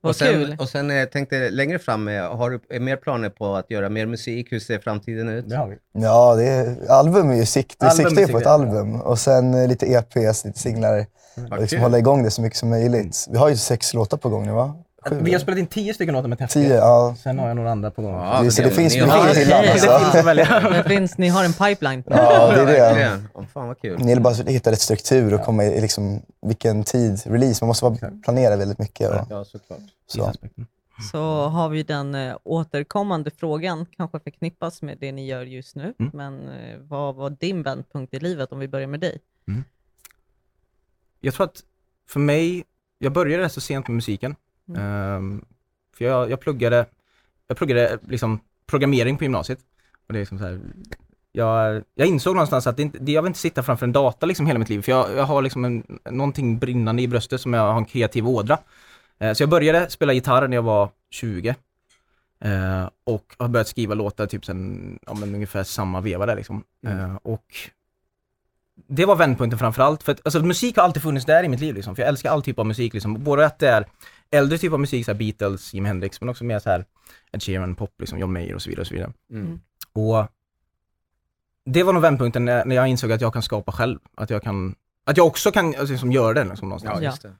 Vad 0.00 0.10
och 0.10 0.16
sen, 0.16 0.32
kul. 0.32 0.56
Och 0.58 0.68
sen 0.68 0.90
eh, 0.90 1.04
tänkte 1.04 1.36
jag 1.36 1.52
längre 1.52 1.78
fram, 1.78 2.08
eh, 2.08 2.36
har 2.36 2.50
du 2.50 2.60
är 2.70 2.80
mer 2.80 2.96
planer 2.96 3.30
på 3.30 3.56
att 3.56 3.70
göra 3.70 3.88
mer 3.88 4.06
musik? 4.06 4.52
Hur 4.52 4.60
ser 4.60 4.78
framtiden 4.78 5.28
ut? 5.28 5.48
Det 5.48 5.56
har 5.56 5.68
vi. 5.68 5.76
Ja, 5.92 6.34
det 6.34 6.44
är, 6.44 6.90
album 6.90 7.30
är 7.30 7.36
ju 7.36 7.46
sikt, 7.46 7.82
Album 7.82 8.06
siktar 8.06 8.22
ju 8.22 8.28
på 8.28 8.38
ett 8.38 8.46
album. 8.46 9.00
Och 9.00 9.18
sen 9.18 9.54
eh, 9.54 9.68
lite 9.68 9.86
EPs, 9.86 10.44
lite 10.44 10.58
singlar. 10.58 11.06
Och 11.50 11.60
liksom 11.60 11.80
hålla 11.80 11.98
igång 11.98 12.22
det 12.22 12.30
så 12.30 12.42
mycket 12.42 12.58
som 12.58 12.70
möjligt. 12.70 13.26
Vi 13.30 13.38
har 13.38 13.48
ju 13.48 13.56
sex 13.56 13.94
låtar 13.94 14.16
på 14.16 14.28
gång 14.28 14.46
nu 14.46 14.52
va? 14.52 14.74
Sju, 15.08 15.18
Vi 15.22 15.32
har 15.32 15.38
spelat 15.40 15.58
in 15.58 15.66
tio 15.66 15.94
stycken 15.94 16.14
låtar 16.14 16.28
med 16.28 16.38
Tefke. 16.38 16.52
Tio, 16.60 16.74
ja. 16.76 17.16
Sen 17.22 17.38
har 17.38 17.46
jag 17.48 17.56
några 17.56 17.70
andra 17.72 17.90
på 17.90 18.02
gång. 18.02 18.14
Ja, 18.14 18.42
Det- 18.42 18.50
så 18.50 18.62
det 18.62 18.70
finns 18.70 18.94
mycket 18.94 19.10
alltså. 19.12 19.40
Det 19.40 20.10
finns 20.12 20.26
välja. 20.26 20.60
Det 20.70 20.84
finns, 20.88 21.18
ni 21.18 21.28
har 21.28 21.44
en 21.44 21.52
pipeline. 21.52 22.02
Ja, 22.06 22.52
det 22.52 22.60
är 22.78 22.94
det. 22.94 23.22
Åh, 23.34 23.44
fan 23.54 23.66
vad 23.68 23.80
kul. 23.80 23.98
Det 24.02 24.08
gäller 24.08 24.22
bara 24.22 24.34
att 24.34 24.48
hitta 24.48 24.70
rätt 24.72 24.80
struktur 24.80 25.34
och 25.34 25.42
komma 25.44 25.64
i 25.64 25.80
liksom, 25.80 26.22
vilken 26.42 26.84
tid, 26.84 27.22
release. 27.26 27.64
Man 27.64 27.68
måste 27.68 27.84
bara 27.90 28.10
planera 28.24 28.56
väldigt 28.56 28.78
mycket. 28.78 29.10
Och, 29.10 29.26
Ja, 29.30 29.44
såklart. 29.44 29.78
så. 30.06 30.32
Så 31.12 31.46
har 31.48 31.68
vi 31.68 31.82
den 31.82 32.14
eh, 32.14 32.36
återkommande 32.44 33.30
frågan, 33.30 33.86
kanske 33.96 34.20
förknippas 34.20 34.82
med 34.82 34.98
det 35.00 35.12
ni 35.12 35.26
gör 35.26 35.42
just 35.42 35.76
nu. 35.76 35.94
Mm. 35.98 36.10
Men 36.14 36.48
eh, 36.48 36.78
vad 36.80 37.14
var 37.14 37.30
din 37.30 37.62
vändpunkt 37.62 38.14
i 38.14 38.18
livet 38.20 38.52
om 38.52 38.58
vi 38.58 38.68
börjar 38.68 38.86
med 38.86 39.00
dig? 39.00 39.18
Jag 41.20 41.34
tror 41.34 41.44
att 41.46 41.62
för 42.08 42.20
mig, 42.20 42.64
jag 42.98 43.12
började 43.12 43.42
rätt 43.44 43.52
så 43.52 43.60
sent 43.60 43.88
med 43.88 43.94
musiken. 43.94 44.36
Mm. 44.68 44.82
Ehm, 44.82 45.44
för 45.96 46.04
jag, 46.04 46.30
jag 46.30 46.40
pluggade, 46.40 46.86
jag 47.48 47.56
pluggade 47.56 47.98
liksom 48.08 48.40
programmering 48.66 49.18
på 49.18 49.24
gymnasiet. 49.24 49.58
Och 50.06 50.12
det 50.12 50.18
är 50.18 50.20
liksom 50.20 50.38
så 50.38 50.44
här, 50.44 50.60
jag, 51.32 51.82
jag 51.94 52.08
insåg 52.08 52.34
någonstans 52.34 52.66
att 52.66 52.76
det 52.76 52.82
inte, 52.82 53.12
jag 53.12 53.22
vill 53.22 53.30
inte 53.30 53.38
sitta 53.38 53.62
framför 53.62 53.86
en 53.86 53.92
data 53.92 54.26
liksom 54.26 54.46
hela 54.46 54.58
mitt 54.58 54.68
liv. 54.68 54.82
För 54.82 54.92
jag, 54.92 55.16
jag 55.16 55.24
har 55.24 55.42
liksom 55.42 55.64
en, 55.64 55.98
någonting 56.10 56.58
brinnande 56.58 57.02
i 57.02 57.08
bröstet 57.08 57.40
som 57.40 57.54
jag 57.54 57.72
har 57.72 57.78
en 57.78 57.84
kreativ 57.84 58.28
ådra. 58.28 58.58
Eh, 59.18 59.32
så 59.32 59.42
jag 59.42 59.50
började 59.50 59.90
spela 59.90 60.12
gitarr 60.12 60.48
när 60.48 60.56
jag 60.56 60.62
var 60.62 60.90
20. 61.10 61.54
Eh, 62.40 62.88
och 63.04 63.34
har 63.38 63.48
börjat 63.48 63.68
skriva 63.68 63.94
låtar 63.94 64.26
typ 64.26 64.44
sen, 64.44 64.98
ja, 65.06 65.14
men 65.14 65.34
ungefär 65.34 65.62
samma 65.62 66.00
veva 66.00 66.26
där 66.26 66.36
liksom. 66.36 66.64
Eh, 66.86 67.16
och 67.22 67.44
det 68.88 69.04
var 69.04 69.16
vändpunkten 69.16 69.58
framförallt, 69.58 70.02
för 70.02 70.12
att 70.12 70.20
alltså, 70.24 70.42
musik 70.42 70.76
har 70.76 70.84
alltid 70.84 71.02
funnits 71.02 71.26
där 71.26 71.44
i 71.44 71.48
mitt 71.48 71.60
liv 71.60 71.74
liksom, 71.74 71.96
för 71.96 72.02
jag 72.02 72.08
älskar 72.08 72.30
all 72.30 72.42
typ 72.42 72.58
av 72.58 72.66
musik 72.66 72.92
liksom. 72.92 73.24
Både 73.24 73.46
att 73.46 73.58
det 73.58 73.68
är 73.68 73.86
äldre 74.30 74.58
typ 74.58 74.72
av 74.72 74.80
musik, 74.80 75.04
så 75.04 75.12
här 75.12 75.18
Beatles, 75.18 75.74
Jimi 75.74 75.88
Hendrix, 75.88 76.20
men 76.20 76.28
också 76.28 76.44
mer 76.44 76.58
så 76.58 76.70
här 76.70 76.84
Ed 77.32 77.42
Sheeran, 77.42 77.74
pop, 77.74 77.94
liksom, 77.98 78.18
John 78.18 78.32
Mayer 78.32 78.54
och 78.54 78.62
så 78.62 78.70
vidare. 78.70 78.80
Och 78.80 78.86
så 78.86 78.94
vidare. 78.94 79.12
Mm. 79.30 79.60
Och 79.92 80.26
det 81.64 81.82
var 81.82 81.92
nog 81.92 82.02
vändpunkten 82.02 82.44
när, 82.44 82.64
när 82.64 82.76
jag 82.76 82.88
insåg 82.88 83.12
att 83.12 83.20
jag 83.20 83.32
kan 83.32 83.42
skapa 83.42 83.72
själv. 83.72 83.98
Att 84.14 84.30
jag 84.30 84.42
kan, 84.42 84.74
att 85.04 85.16
jag 85.16 85.26
också 85.26 85.52
kan 85.52 85.66
alltså, 85.66 85.86
liksom, 85.86 86.12
göra 86.12 86.34
det 86.34 86.44
liksom, 86.44 86.68
någonstans. 86.68 87.00
Ja, 87.02 87.04
just 87.10 87.22
det. 87.22 87.32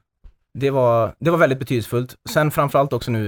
Det, 0.53 0.69
var, 0.69 1.15
det 1.19 1.31
var 1.31 1.37
väldigt 1.37 1.59
betydelsefullt. 1.59 2.15
Sen 2.29 2.51
framförallt 2.51 2.93
också 2.93 3.11
nu 3.11 3.27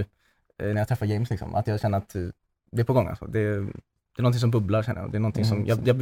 eh, 0.60 0.68
när 0.68 0.78
jag 0.78 0.88
träffar 0.88 1.06
James, 1.06 1.30
liksom, 1.30 1.56
att 1.56 1.68
jag 1.68 1.80
känner 1.82 1.98
att 1.98 2.16
eh, 2.16 2.22
det 2.72 2.82
är 2.82 2.86
på 2.86 2.94
gång 2.94 3.08
alltså. 3.08 3.26
Det, 3.26 3.40
det 3.40 4.22
är 4.22 4.22
någonting 4.22 4.40
som 4.40 4.52
bubblar 4.52 4.84
känner 4.84 5.02
jag. 5.02 5.12
Det 5.12 5.18
är 5.18 5.20
någonting 5.20 5.46
som, 5.46 5.66
jag, 5.66 5.88
jag 5.88 5.96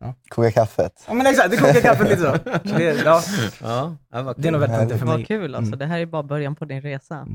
vill, 0.00 0.14
Koka 0.28 0.50
kaffet. 0.50 1.04
ja 1.06 1.14
men 1.14 1.26
exakt, 1.26 1.50
det 1.50 1.56
kokar 1.56 1.80
kaffet 1.80 2.08
lite 2.08 2.20
så. 2.22 2.38
så 2.68 2.74
det, 2.76 2.84
ja, 3.04 3.22
Ja, 3.62 3.96
ja, 4.10 4.24
kul. 4.24 4.42
det 4.42 4.48
är 4.48 4.52
nog 4.52 4.60
vändpunkten 4.60 4.98
för 4.98 5.06
mig. 5.06 5.16
Vad 5.16 5.26
kul 5.26 5.54
alltså, 5.54 5.68
Mm. 5.68 5.78
det 5.78 5.86
här 5.86 5.98
är 5.98 6.06
bara 6.06 6.22
början 6.22 6.56
på 6.56 6.64
din 6.64 6.80
resa. 6.80 7.26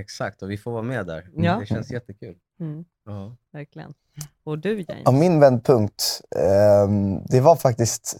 Exakt, 0.00 0.42
och 0.42 0.50
vi 0.50 0.58
får 0.58 0.72
vara 0.72 0.82
med 0.82 1.06
där. 1.06 1.28
Ja. 1.36 1.56
Det 1.60 1.66
känns 1.66 1.90
jättekul. 1.90 2.34
Mm, 2.60 2.84
Ja. 3.06 3.36
verkligen. 3.52 3.94
Och 4.44 4.58
du 4.58 4.70
James? 4.76 5.02
Ja, 5.04 5.10
min 5.10 5.40
vändpunkt, 5.40 6.20
ehm, 6.36 7.24
det 7.24 7.40
var 7.40 7.56
faktiskt 7.56 8.16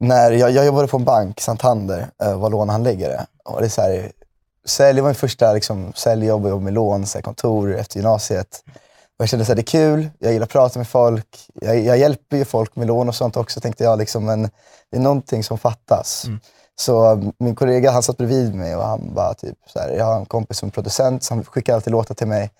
när 0.00 0.30
jag, 0.30 0.50
jag 0.50 0.66
jobbade 0.66 0.88
på 0.88 0.96
en 0.96 1.04
bank, 1.04 1.40
Santander, 1.40 2.06
uh, 2.24 2.38
var 2.40 2.50
lånehandläggare. 2.50 3.26
Och 3.44 3.60
det 3.60 3.66
är 3.66 3.70
så 3.70 3.82
här, 3.82 4.12
sälj 4.64 5.00
var 5.00 5.08
min 5.08 5.14
första 5.14 5.52
liksom, 5.52 5.92
säljjobb, 5.94 6.42
jag 6.42 6.48
jobbade 6.50 6.64
med 6.64 6.72
lån, 6.74 7.06
så 7.06 7.18
här, 7.18 7.22
kontor 7.22 7.74
efter 7.76 7.96
gymnasiet. 7.96 8.64
Och 9.18 9.22
jag 9.22 9.28
kände 9.28 9.42
att 9.42 9.56
det 9.56 9.60
är 9.60 9.62
kul, 9.62 10.10
jag 10.18 10.32
gillar 10.32 10.44
att 10.44 10.50
prata 10.50 10.78
med 10.78 10.88
folk. 10.88 11.46
Jag, 11.54 11.80
jag 11.80 11.98
hjälper 11.98 12.36
ju 12.36 12.44
folk 12.44 12.76
med 12.76 12.86
lån 12.86 13.08
och 13.08 13.14
sånt 13.14 13.36
också, 13.36 13.60
tänkte 13.60 13.84
jag. 13.84 13.98
Liksom, 13.98 14.24
men 14.24 14.42
det 14.90 14.96
är 14.96 15.00
någonting 15.00 15.44
som 15.44 15.58
fattas. 15.58 16.24
Mm. 16.24 16.40
Så 16.76 17.12
um, 17.12 17.32
min 17.38 17.54
kollega 17.54 17.90
han 17.90 18.02
satt 18.02 18.16
bredvid 18.16 18.54
mig 18.54 18.76
och 18.76 18.86
han 18.86 19.14
bara 19.14 19.34
typ, 19.34 19.58
så 19.66 19.78
här, 19.78 19.90
jag 19.90 20.04
har 20.04 20.16
en 20.16 20.26
kompis 20.26 20.58
som 20.58 20.66
är 20.66 20.70
producent, 20.70 21.24
så 21.24 21.34
han 21.34 21.44
skickar 21.44 21.74
alltid 21.74 21.90
låtar 21.90 22.14
till 22.14 22.26
mig. 22.26 22.50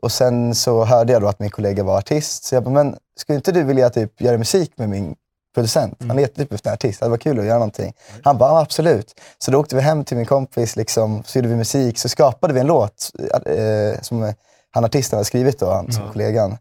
Och 0.00 0.12
sen 0.12 0.54
så 0.54 0.84
hörde 0.84 1.12
jag 1.12 1.22
då 1.22 1.28
att 1.28 1.38
min 1.38 1.50
kollega 1.50 1.82
var 1.84 1.98
artist, 1.98 2.44
så 2.44 2.54
jag 2.54 2.64
bara, 2.64 2.70
men 2.70 2.96
skulle 3.16 3.36
inte 3.36 3.52
du 3.52 3.62
vilja 3.62 3.90
typ 3.90 4.20
göra 4.20 4.38
musik 4.38 4.72
med 4.76 4.88
min 4.88 5.14
producent? 5.54 5.96
Han 6.08 6.16
letar 6.16 6.44
typ 6.44 6.66
en 6.66 6.72
artist, 6.72 7.00
det 7.00 7.08
var 7.08 7.16
kul 7.16 7.38
att 7.38 7.44
göra 7.44 7.58
någonting. 7.58 7.92
Han 8.22 8.38
bara, 8.38 8.60
absolut. 8.60 9.20
Så 9.38 9.50
då 9.50 9.58
åkte 9.58 9.76
vi 9.76 9.82
hem 9.82 10.04
till 10.04 10.16
min 10.16 10.26
kompis, 10.26 10.76
liksom, 10.76 11.22
så 11.26 11.38
gjorde 11.38 11.48
vi 11.48 11.56
musik, 11.56 11.98
så 11.98 12.08
skapade 12.08 12.54
vi 12.54 12.60
en 12.60 12.66
låt 12.66 13.10
eh, 13.46 14.00
som 14.00 14.32
han 14.70 14.84
artisten 14.84 15.16
hade 15.16 15.24
skrivit 15.24 15.58
då, 15.58 15.70
han 15.70 15.92
som 15.92 16.12
kollegan. 16.12 16.56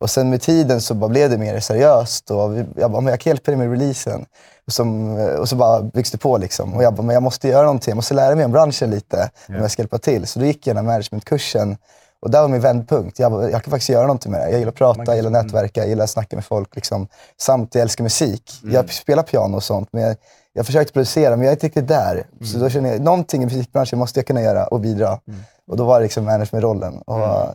Och 0.00 0.10
sen 0.10 0.30
med 0.30 0.42
tiden 0.42 0.80
så 0.80 0.94
bara 0.94 1.08
blev 1.08 1.30
det 1.30 1.38
mer 1.38 1.60
seriöst 1.60 2.30
och 2.30 2.56
vi, 2.56 2.64
jag 2.76 2.90
bara, 2.90 3.00
men 3.00 3.10
jag 3.10 3.20
kan 3.20 3.30
hjälpa 3.30 3.50
dig 3.50 3.58
med 3.58 3.70
releasen. 3.70 4.24
Och, 4.66 4.72
som, 4.72 5.16
och 5.18 5.48
så 5.48 5.56
bara 5.56 5.82
byggs 5.82 6.10
det 6.10 6.18
på 6.18 6.38
liksom. 6.38 6.74
Och 6.74 6.82
jag 6.82 6.94
bara, 6.94 7.02
men 7.02 7.14
jag 7.14 7.22
måste 7.22 7.48
göra 7.48 7.62
någonting, 7.62 7.90
jag 7.90 7.96
måste 7.96 8.14
lära 8.14 8.34
mig 8.36 8.44
om 8.44 8.52
branschen 8.52 8.90
lite 8.90 9.30
om 9.48 9.54
jag 9.54 9.70
ska 9.70 9.82
hjälpa 9.82 9.98
till. 9.98 10.26
Så 10.26 10.38
då 10.38 10.44
gick 10.44 10.66
jag 10.66 10.76
den 10.76 10.84
här 10.84 10.92
managementkursen 10.92 11.76
och 12.22 12.30
där 12.30 12.40
var 12.40 12.48
min 12.48 12.60
vändpunkt. 12.60 13.18
Jag, 13.18 13.32
bara, 13.32 13.50
jag 13.50 13.64
kan 13.64 13.70
faktiskt 13.70 13.88
göra 13.88 14.02
någonting 14.06 14.32
med 14.32 14.40
det. 14.40 14.50
Jag 14.50 14.58
gillar 14.58 14.72
att 14.72 14.78
prata, 14.78 15.04
jag 15.06 15.16
gillar 15.16 15.38
att 15.38 15.44
nätverka, 15.46 15.80
jag 15.80 15.88
gillar 15.88 16.04
att 16.04 16.10
snacka 16.10 16.36
med 16.36 16.44
folk. 16.44 16.74
Liksom. 16.74 17.08
Samt 17.40 17.74
jag 17.74 17.82
älskar 17.82 18.04
musik. 18.04 18.52
Jag 18.72 18.92
spelar 18.92 19.22
piano 19.22 19.56
och 19.56 19.62
sånt, 19.62 19.88
men 19.92 20.02
jag, 20.02 20.16
jag 20.52 20.66
försökte 20.66 20.92
producera, 20.92 21.30
men 21.30 21.40
jag 21.40 21.48
är 21.48 21.56
inte 21.56 21.66
riktigt 21.66 21.88
där. 21.88 22.26
Så 22.44 22.58
då 22.58 22.68
känner 22.68 22.92
jag, 22.92 23.00
någonting 23.00 23.42
i 23.42 23.44
musikbranschen 23.44 23.98
måste 23.98 24.18
jag 24.20 24.26
kunna 24.26 24.42
göra 24.42 24.66
och 24.66 24.80
bidra. 24.80 25.18
Och 25.70 25.76
då 25.76 25.84
var 25.84 25.98
det 26.00 26.02
liksom 26.04 26.24
managementrollen. 26.24 26.98
Och, 26.98 27.48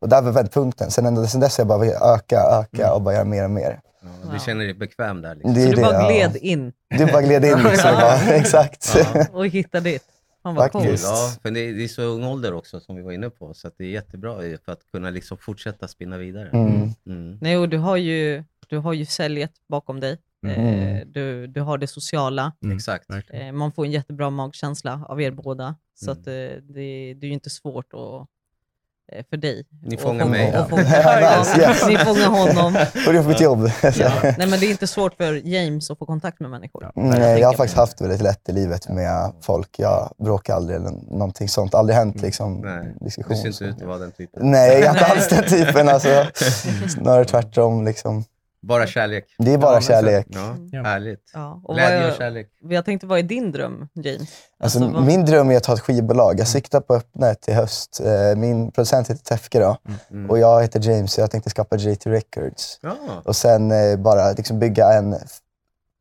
och 0.00 0.08
där 0.08 0.22
var 0.22 0.32
vändpunkten. 0.32 0.90
Sen, 0.90 1.06
ända- 1.06 1.26
sen 1.26 1.40
dess 1.40 1.58
har 1.58 1.62
jag 1.62 1.68
bara 1.68 2.14
öka, 2.14 2.40
öka 2.40 2.94
och 2.94 3.02
bara 3.02 3.14
göra 3.14 3.24
mer 3.24 3.44
och 3.44 3.50
mer. 3.50 3.80
Ja, 4.02 4.32
Du 4.32 4.38
känner 4.38 4.64
dig 4.64 4.74
bekväm 4.74 5.22
där 5.22 5.34
liksom. 5.34 5.54
Det 5.54 5.62
Så 5.62 5.68
du 5.70 5.74
det, 5.76 5.82
bara 5.82 5.94
ja. 5.94 6.08
gled 6.08 6.36
in 6.36 6.72
Du 6.88 7.06
bara 7.06 7.22
gled 7.22 7.44
in 7.44 7.58
liksom. 7.58 7.94
bara, 8.00 8.18
exakt. 8.34 8.96
och 9.32 9.46
hittade 9.46 9.90
dit. 9.90 10.02
Fan 10.42 10.54
vad 10.54 10.72
Faktiskt. 10.72 11.04
Ja, 11.04 11.32
för 11.42 11.50
det 11.50 11.60
är, 11.60 11.72
det 11.72 11.84
är 11.84 11.88
så 11.88 12.02
ung 12.02 12.24
ålder 12.24 12.54
också 12.54 12.80
som 12.80 12.96
vi 12.96 13.02
var 13.02 13.12
inne 13.12 13.30
på, 13.30 13.54
så 13.54 13.68
att 13.68 13.74
det 13.78 13.84
är 13.84 13.88
jättebra 13.88 14.36
för 14.64 14.72
att 14.72 14.80
kunna 14.92 15.10
liksom 15.10 15.38
fortsätta 15.38 15.88
spinna 15.88 16.18
vidare. 16.18 16.48
Mm. 16.52 16.94
Mm. 17.06 17.38
Nej, 17.40 17.58
och 17.58 17.68
du 17.68 17.78
har 17.78 17.96
ju, 17.96 18.44
du 18.68 18.78
har 18.78 18.92
ju 18.92 19.06
säljet 19.06 19.50
bakom 19.68 20.00
dig. 20.00 20.18
Mm. 20.50 20.96
Eh, 20.96 21.06
du, 21.06 21.46
du 21.46 21.60
har 21.60 21.78
det 21.78 21.86
sociala. 21.86 22.52
Exakt. 22.74 23.06
Eh, 23.10 23.52
man 23.52 23.72
får 23.72 23.84
en 23.84 23.90
jättebra 23.90 24.30
magkänsla 24.30 25.04
av 25.08 25.22
er 25.22 25.30
båda. 25.30 25.74
Så 25.94 26.10
Mm. 26.10 26.20
att, 26.20 26.26
eh, 26.26 26.32
det, 26.32 27.14
det 27.14 27.26
är 27.26 27.28
ju 27.28 27.32
inte 27.32 27.50
svårt 27.50 27.86
att, 27.94 28.28
för 29.30 29.36
dig. 29.36 29.66
Ni 29.82 29.96
fångar 29.96 30.24
fånga- 30.24 30.30
mig. 30.30 30.52
att 30.52 30.70
fånga 30.70 30.82
Nice, 30.82 31.02
honom. 31.02 31.60
yes. 31.60 31.86
Ni 31.88 31.96
fångar 31.98 32.28
honom. 32.28 32.76
Och 33.06 33.12
det 33.12 33.18
är 33.18 33.22
mitt 33.28 33.40
jobb. 33.40 33.70
Ja. 33.82 34.12
Nej, 34.22 34.34
men 34.48 34.50
det 34.60 34.66
är 34.66 34.70
inte 34.70 34.86
svårt 34.86 35.14
för 35.14 35.32
James 35.48 35.90
att 35.90 35.98
få 35.98 36.06
kontakt 36.06 36.40
med 36.40 36.50
människor. 36.50 36.90
Nej, 36.94 37.40
jag 37.40 37.48
har 37.48 37.54
faktiskt 37.54 37.76
haft 37.76 38.00
väldigt 38.00 38.22
lätt 38.22 38.48
i 38.48 38.52
livet 38.52 38.88
med 38.88 39.32
folk. 39.42 39.68
Jag 39.78 40.14
bråkar 40.18 40.54
aldrig 40.54 40.76
eller 40.76 40.90
någonting 40.90 41.48
sånt. 41.48 41.74
Aldrig 41.74 41.96
hänt 41.96 42.22
liksom, 42.22 42.60
Nej, 42.60 42.94
Du 42.98 43.04
diskussion. 43.04 43.36
ser 43.36 43.48
inte 43.48 43.64
ut 43.64 43.76
att 43.82 43.88
vara 43.88 43.98
den 43.98 44.12
typen. 44.12 44.50
Nej, 44.50 44.72
jag 44.72 44.82
är 44.82 44.90
inte 44.90 45.04
alls 45.12 45.28
den 45.28 45.44
typen. 45.44 45.88
Alltså. 45.88 46.24
Snarare 46.88 47.24
tvärtom. 47.24 47.84
Liksom. 47.84 48.24
Bara 48.66 48.86
kärlek. 48.86 49.24
Det 49.38 49.52
är 49.52 49.58
bara 49.58 49.80
så- 49.80 49.86
kärlek. 49.86 50.26
Ja, 50.30 50.56
Ja. 50.72 50.82
härligt. 50.82 51.20
Ja. 51.34 51.52
Och 51.54 51.62
vad 51.64 51.76
Glädje 51.76 52.02
och 52.04 52.08
jag, 52.10 52.16
kärlek. 52.16 52.48
jag 52.68 52.84
tänkte, 52.84 53.06
vad 53.06 53.18
är 53.18 53.22
din 53.22 53.52
dröm, 53.52 53.88
James? 53.94 54.28
Alltså, 54.60 54.78
vad- 54.88 55.02
min 55.06 55.24
dröm 55.24 55.50
är 55.50 55.56
att 55.56 55.66
ha 55.66 55.74
ett 55.74 55.80
skivbolag. 55.80 56.40
Jag 56.40 56.48
siktar 56.48 56.80
på 56.80 56.94
att 56.94 57.02
öppna 57.02 57.30
ett 57.30 57.48
i 57.48 57.52
höst. 57.52 58.00
Eh, 58.04 58.36
Min 58.38 58.70
producent 58.72 59.10
heter 59.10 59.24
Tefke 59.24 59.58
då, 59.60 59.76
Mm. 60.10 60.30
och 60.30 60.38
jag 60.38 60.62
heter 60.62 60.80
James 60.90 61.12
så 61.12 61.20
jag 61.20 61.30
tänkte 61.30 61.50
skapa 61.50 61.76
JT 61.76 62.06
Records. 62.10 62.78
Ja. 62.82 62.96
Och 63.24 63.36
sen 63.36 63.70
eh, 63.72 63.96
bara 63.96 64.32
liksom 64.32 64.58
bygga, 64.58 64.92
en, 64.92 65.16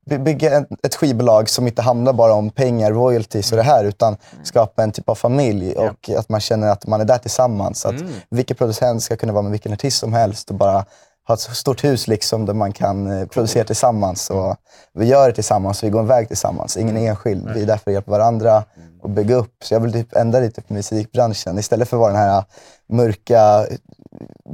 by- 0.09 0.17
bygga 0.19 0.55
en, 0.57 0.65
ett 0.83 0.95
skivbolag 0.95 1.49
som 1.49 1.67
inte 1.67 1.81
handlar 1.81 2.13
bara 2.13 2.33
om 2.33 2.49
pengar, 2.49 2.91
royalties 2.91 3.51
och 3.51 3.57
det 3.57 3.63
här, 3.63 3.83
utan 3.85 4.17
skapa 4.43 4.83
en 4.83 4.91
typ 4.91 5.09
av 5.09 5.15
familj 5.15 5.73
och 5.75 6.09
att 6.17 6.29
man 6.29 6.39
känner 6.41 6.67
att 6.67 6.87
man 6.87 7.01
är 7.01 7.05
där 7.05 7.17
tillsammans. 7.17 7.85
Att 7.85 8.01
Mm. 8.01 8.13
vilken 8.29 8.57
producent 8.57 9.03
ska 9.03 9.15
kunna 9.15 9.33
vara 9.33 9.41
med 9.43 9.51
vilken 9.51 9.73
artist 9.73 9.97
som 9.99 10.13
helst 10.13 10.49
och 10.49 10.55
bara 10.55 10.85
ha 11.27 11.33
ett 11.33 11.39
stort 11.39 11.83
hus 11.83 12.07
liksom 12.07 12.45
där 12.45 12.53
man 12.53 12.71
kan 12.71 13.11
eh, 13.11 13.27
producera 13.27 13.63
tillsammans. 13.63 14.29
Och 14.29 14.55
vi 14.93 15.05
gör 15.05 15.27
det 15.27 15.33
tillsammans 15.33 15.83
och 15.83 15.87
vi 15.87 15.91
går 15.91 15.99
en 15.99 16.07
väg 16.07 16.27
tillsammans. 16.27 16.77
Ingen 16.77 16.97
är 16.97 17.09
enskild. 17.09 17.49
Vi 17.53 17.61
är 17.61 17.65
där 17.65 17.77
för 17.77 17.91
att 17.91 17.93
hjälpa 17.93 18.11
varandra 18.11 18.63
och 19.01 19.09
bygga 19.09 19.35
upp. 19.35 19.53
Så 19.63 19.73
jag 19.73 19.79
vill 19.79 19.93
typ 19.93 20.15
ändra 20.15 20.39
lite 20.39 20.61
på 20.61 20.73
musikbranschen. 20.73 21.59
Istället 21.59 21.89
för 21.89 21.97
att 21.97 22.01
vara 22.01 22.11
den 22.11 22.21
här 22.21 22.43
mörka, 22.87 23.67
eh, 23.69 23.77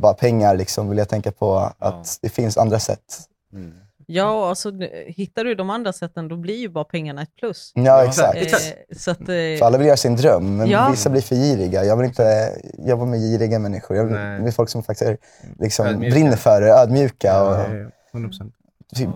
bara 0.01 0.13
pengar, 0.13 0.55
liksom, 0.55 0.89
vill 0.89 0.97
jag 0.97 1.09
tänka 1.09 1.31
på 1.31 1.71
att 1.79 2.17
det 2.21 2.29
finns 2.29 2.57
andra 2.57 2.79
sätt. 2.79 3.19
Mm. 3.53 3.73
Ja, 4.13 4.49
alltså, 4.49 4.71
hittar 5.07 5.43
du 5.43 5.55
de 5.55 5.69
andra 5.69 5.93
sätten, 5.93 6.27
då 6.27 6.35
blir 6.37 6.55
ju 6.57 6.69
bara 6.69 6.83
pengarna 6.83 7.21
ett 7.21 7.35
plus. 7.39 7.71
Ja, 7.75 8.03
exakt. 8.05 8.37
Eh, 8.37 8.97
så 8.97 9.11
att, 9.11 9.19
eh, 9.21 9.25
För 9.25 9.61
alla 9.63 9.77
vill 9.77 9.87
göra 9.87 9.97
sin 9.97 10.15
dröm, 10.15 10.57
men 10.57 10.69
Ja. 10.69 10.87
vissa 10.91 11.09
blir 11.09 11.21
för 11.21 11.35
giriga. 11.35 11.83
Jag 11.85 11.97
vill 11.97 12.05
inte 12.05 12.55
jobba 12.77 13.05
med 13.05 13.19
giriga 13.19 13.59
människor. 13.59 13.97
Jag 13.97 14.03
vill 14.05 14.13
med 14.43 14.55
folk 14.55 14.69
som 14.69 14.83
faktiskt 14.83 15.09
är, 15.09 15.17
liksom, 15.59 15.99
brinner 15.99 16.35
för 16.35 16.61
det, 16.61 16.67
ödmjuka. 16.73 17.43
Och, 17.43 17.55
Eh, 17.55 17.87
100%. 18.13 18.53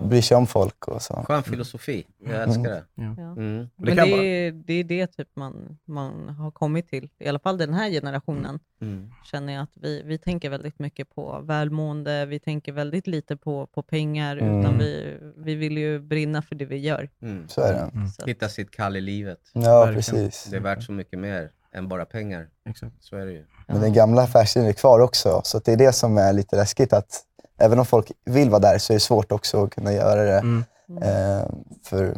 Bryr 0.02 0.20
sig 0.22 0.36
om 0.36 0.46
folk 0.46 0.88
och 0.88 1.02
så. 1.02 1.14
Skön 1.14 1.42
filosofi. 1.42 2.06
Jag 2.18 2.42
älskar 2.42 2.62
det. 2.70 2.84
Ja. 2.94 3.02
Mm. 3.04 3.58
Det 3.58 3.68
Men 3.76 3.96
kan 3.96 4.08
det, 4.08 4.16
är, 4.46 4.52
det 4.52 4.72
är 4.74 4.84
det 4.84 5.06
typ 5.06 5.28
man, 5.36 5.78
man 5.84 6.28
har 6.28 6.50
kommit 6.50 6.88
till, 6.88 7.08
i 7.18 7.28
alla 7.28 7.38
fall 7.38 7.58
den 7.58 7.74
här 7.74 7.90
generationen, 7.90 8.58
Mm. 8.80 9.10
känner 9.24 9.52
jag 9.52 9.62
att 9.62 9.70
vi, 9.74 10.02
vi 10.04 10.18
tänker 10.18 10.50
väldigt 10.50 10.78
mycket 10.78 11.14
på 11.14 11.40
välmående, 11.42 12.26
vi 12.26 12.38
tänker 12.38 12.72
väldigt 12.72 13.06
lite 13.06 13.36
på, 13.36 13.66
på 13.66 13.82
pengar, 13.82 14.36
Mm. 14.36 14.60
utan 14.60 14.78
vi, 14.78 15.16
vi 15.36 15.54
vill 15.54 15.78
ju 15.78 15.98
brinna 16.00 16.42
för 16.42 16.54
det 16.54 16.64
vi 16.64 16.76
gör. 16.76 17.08
Mm. 17.22 17.48
Så 17.48 17.60
är 17.60 17.72
det. 17.72 17.90
Så 18.20 18.26
Hitta 18.26 18.48
sitt 18.48 18.70
kall 18.70 18.96
i 18.96 19.00
livet. 19.00 19.38
Ja, 19.52 19.60
Verkligen. 19.84 19.94
precis. 19.94 20.44
Det 20.50 20.56
är 20.56 20.60
värt 20.60 20.82
så 20.82 20.92
mycket 20.92 21.18
mer 21.18 21.50
än 21.72 21.88
bara 21.88 22.04
pengar. 22.04 22.48
Exakt. 22.68 22.94
Så 23.00 23.16
är 23.16 23.26
det 23.26 23.32
ju. 23.32 23.44
Men 23.66 23.80
den 23.80 23.92
gamla 23.92 24.22
affärsidén 24.22 24.68
är 24.68 24.72
kvar 24.72 25.00
också, 25.00 25.40
så 25.44 25.58
det 25.58 25.72
är 25.72 25.76
det 25.76 25.92
som 25.92 26.18
är 26.18 26.32
lite 26.32 26.56
läskigt. 26.56 26.92
att 26.92 27.22
Även 27.58 27.78
om 27.78 27.86
folk 27.86 28.12
vill 28.24 28.50
vara 28.50 28.60
där 28.60 28.78
så 28.78 28.92
är 28.92 28.94
det 28.94 29.00
svårt 29.00 29.32
också 29.32 29.64
att 29.64 29.70
kunna 29.74 29.92
göra 29.92 30.22
det. 30.24 30.38
Mm. 30.38 30.64
Eh, 31.02 31.46
för 31.84 32.16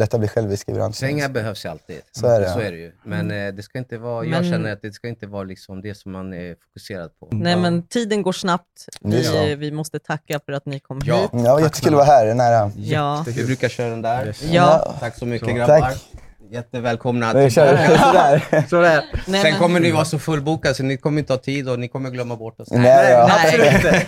lätt 0.00 0.14
att 0.14 0.20
bli 0.20 0.28
självisk 0.28 0.68
i 0.68 0.72
branschen. 0.72 1.08
Pengar 1.08 1.28
behövs 1.28 1.64
ju 1.64 1.68
alltid. 1.68 2.00
Så 2.12 2.26
är 2.26 2.40
det. 2.40 2.50
Så 2.50 2.58
är 2.60 2.72
det 2.72 2.78
ju. 2.78 2.92
Men 3.02 3.30
eh, 3.30 3.52
det 3.54 3.62
ska 3.62 3.78
inte 3.78 3.98
vara, 3.98 4.24
jag 4.24 4.30
Men- 4.30 4.50
känner 4.52 4.72
att 4.72 4.82
det 4.82 4.92
ska 4.92 5.08
inte 5.08 5.26
vara 5.26 5.42
liksom 5.44 5.82
det 5.82 5.94
som 5.94 6.12
man 6.12 6.32
är 6.34 6.54
fokuserad 6.54 7.10
på. 7.20 7.28
Nej, 7.32 7.56
men 7.56 7.82
tiden 7.82 8.22
går 8.22 8.32
snabbt. 8.32 8.88
Är 9.04 9.22
så. 9.22 9.32
Vi, 9.44 9.54
vi 9.54 9.70
måste 9.72 9.98
tacka 9.98 10.40
för 10.46 10.52
att 10.52 10.66
ni 10.66 10.80
kom 10.80 11.00
Ja. 11.04 11.20
hit. 11.20 11.30
Ja, 11.32 11.60
jättekul 11.60 11.88
att 11.88 11.94
vara 11.96 12.04
här. 12.06 12.24
Det 12.24 12.30
är 12.30 12.34
nära. 12.34 12.70
Ja. 12.76 13.24
Vi 13.28 13.44
brukar 13.46 13.68
köra 13.68 13.90
den 13.90 14.02
där. 14.02 14.36
Ja. 14.50 14.94
Tack 15.00 15.16
så 15.18 15.26
mycket 15.26 15.48
Så. 15.48 15.54
grabbar. 15.54 15.80
Tack. 15.80 16.04
Jättevälkomna. 16.54 17.32
Vi 17.34 17.50
kör 17.50 17.76
sådär. 17.86 18.66
Så 18.70 18.80
det 18.80 18.88
är. 18.88 19.04
Nej, 19.26 19.42
Sen 19.42 19.50
men- 19.50 19.60
kommer 19.60 19.80
ni 19.80 19.90
vara 19.90 20.04
så 20.04 20.18
fullbokade 20.18 20.74
så 20.74 20.82
ni 20.82 20.96
kommer 20.96 21.18
inte 21.18 21.32
ha 21.32 21.38
tid 21.38 21.68
och 21.68 21.78
ni 21.78 21.88
kommer 21.88 22.10
glömma 22.10 22.36
bort 22.36 22.60
oss. 22.60 22.68
Nej, 22.70 23.10
ja. 23.10 23.30
Absolut 23.44 23.74
inte. 23.74 24.02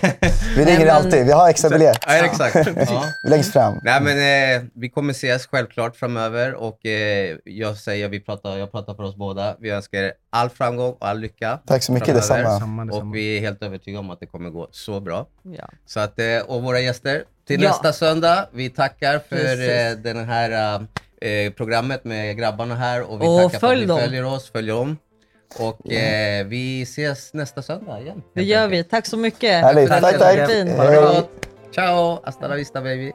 Vi 0.57 0.65
ringer 0.65 0.87
men- 0.87 0.91
alltid. 0.97 1.27
Vi 1.27 1.33
har 1.33 1.49
extra 1.51 1.71
biljett 1.71 1.99
Ja, 2.07 2.25
exakt. 2.25 2.57
Ja. 2.77 3.05
längst 3.31 3.53
fram. 3.53 3.81
Nej, 3.83 4.01
men 4.01 4.19
eh, 4.57 4.63
vi 4.75 4.89
kommer 4.89 5.11
ses 5.13 5.47
självklart 5.47 5.97
framöver 5.97 6.55
och 6.55 6.87
eh, 6.87 7.37
jag 7.45 7.77
säger, 7.77 8.09
vi 8.09 8.21
pratar, 8.21 8.57
jag 8.57 8.73
pratar 8.73 8.95
för 8.95 9.03
oss 9.03 9.17
båda. 9.17 9.57
Vi 9.61 9.71
önskar 9.71 9.99
er 9.99 10.13
all 10.31 10.51
framgång 10.51 10.91
och 10.91 11.09
all 11.09 11.19
lycka. 11.21 11.59
Tack 11.67 11.83
så 11.83 11.93
mycket. 11.93 12.07
Framöver. 12.27 12.37
Detsamma. 12.39 12.61
Samma, 12.61 12.85
detsamma. 12.85 13.09
Och 13.11 13.15
vi 13.17 13.37
är 13.37 13.41
helt 13.41 13.63
övertygade 13.63 14.01
om 14.01 14.11
att 14.11 14.21
det 14.21 14.27
kommer 14.27 14.51
gå 14.51 14.69
så 14.71 15.01
bra. 15.01 15.27
Ja. 15.43 15.69
Så 15.87 16.01
att, 16.01 16.19
eh, 16.19 16.39
och 16.47 16.63
våra 16.63 16.81
gäster 16.81 17.23
till 17.47 17.63
Ja. 17.63 17.69
nästa 17.69 17.93
söndag. 17.93 18.47
Vi 18.53 18.71
tackar 18.71 19.19
för 19.29 19.37
Precis. 19.37 19.71
eh, 19.71 19.93
den 19.93 20.29
här 20.29 20.87
eh, 21.27 21.53
programmet 21.53 22.05
med 22.05 22.37
grabbarna 22.39 22.75
här 22.75 23.03
och 23.13 23.23
vi 23.23 23.27
Och 23.27 23.43
tackar 23.43 23.59
för 23.59 23.73
att 23.73 23.79
ni 23.79 23.87
dem. 23.87 24.01
följer 24.01 24.25
oss, 24.25 24.51
följer 24.51 24.75
om. 24.75 24.97
Och 25.59 25.93
eh, 25.93 26.47
vi 26.47 26.83
ses 26.83 27.33
nästa 27.35 27.63
söndag 27.63 28.01
igen. 28.01 28.23
Det 28.35 28.43
gör 28.43 28.65
enkelt. 28.65 28.87
vi. 28.87 28.91
Tack 28.91 29.07
så 29.07 29.17
mycket. 29.17 29.51
Härligt. 29.51 29.89
Tack, 29.89 30.19
tack. 30.19 30.37
det 30.37 30.75
Hej. 30.79 31.23
Ciao, 31.75 32.21
hasta 32.25 32.49
la 32.49 32.55
vista 32.55 32.81
baby. 32.81 33.13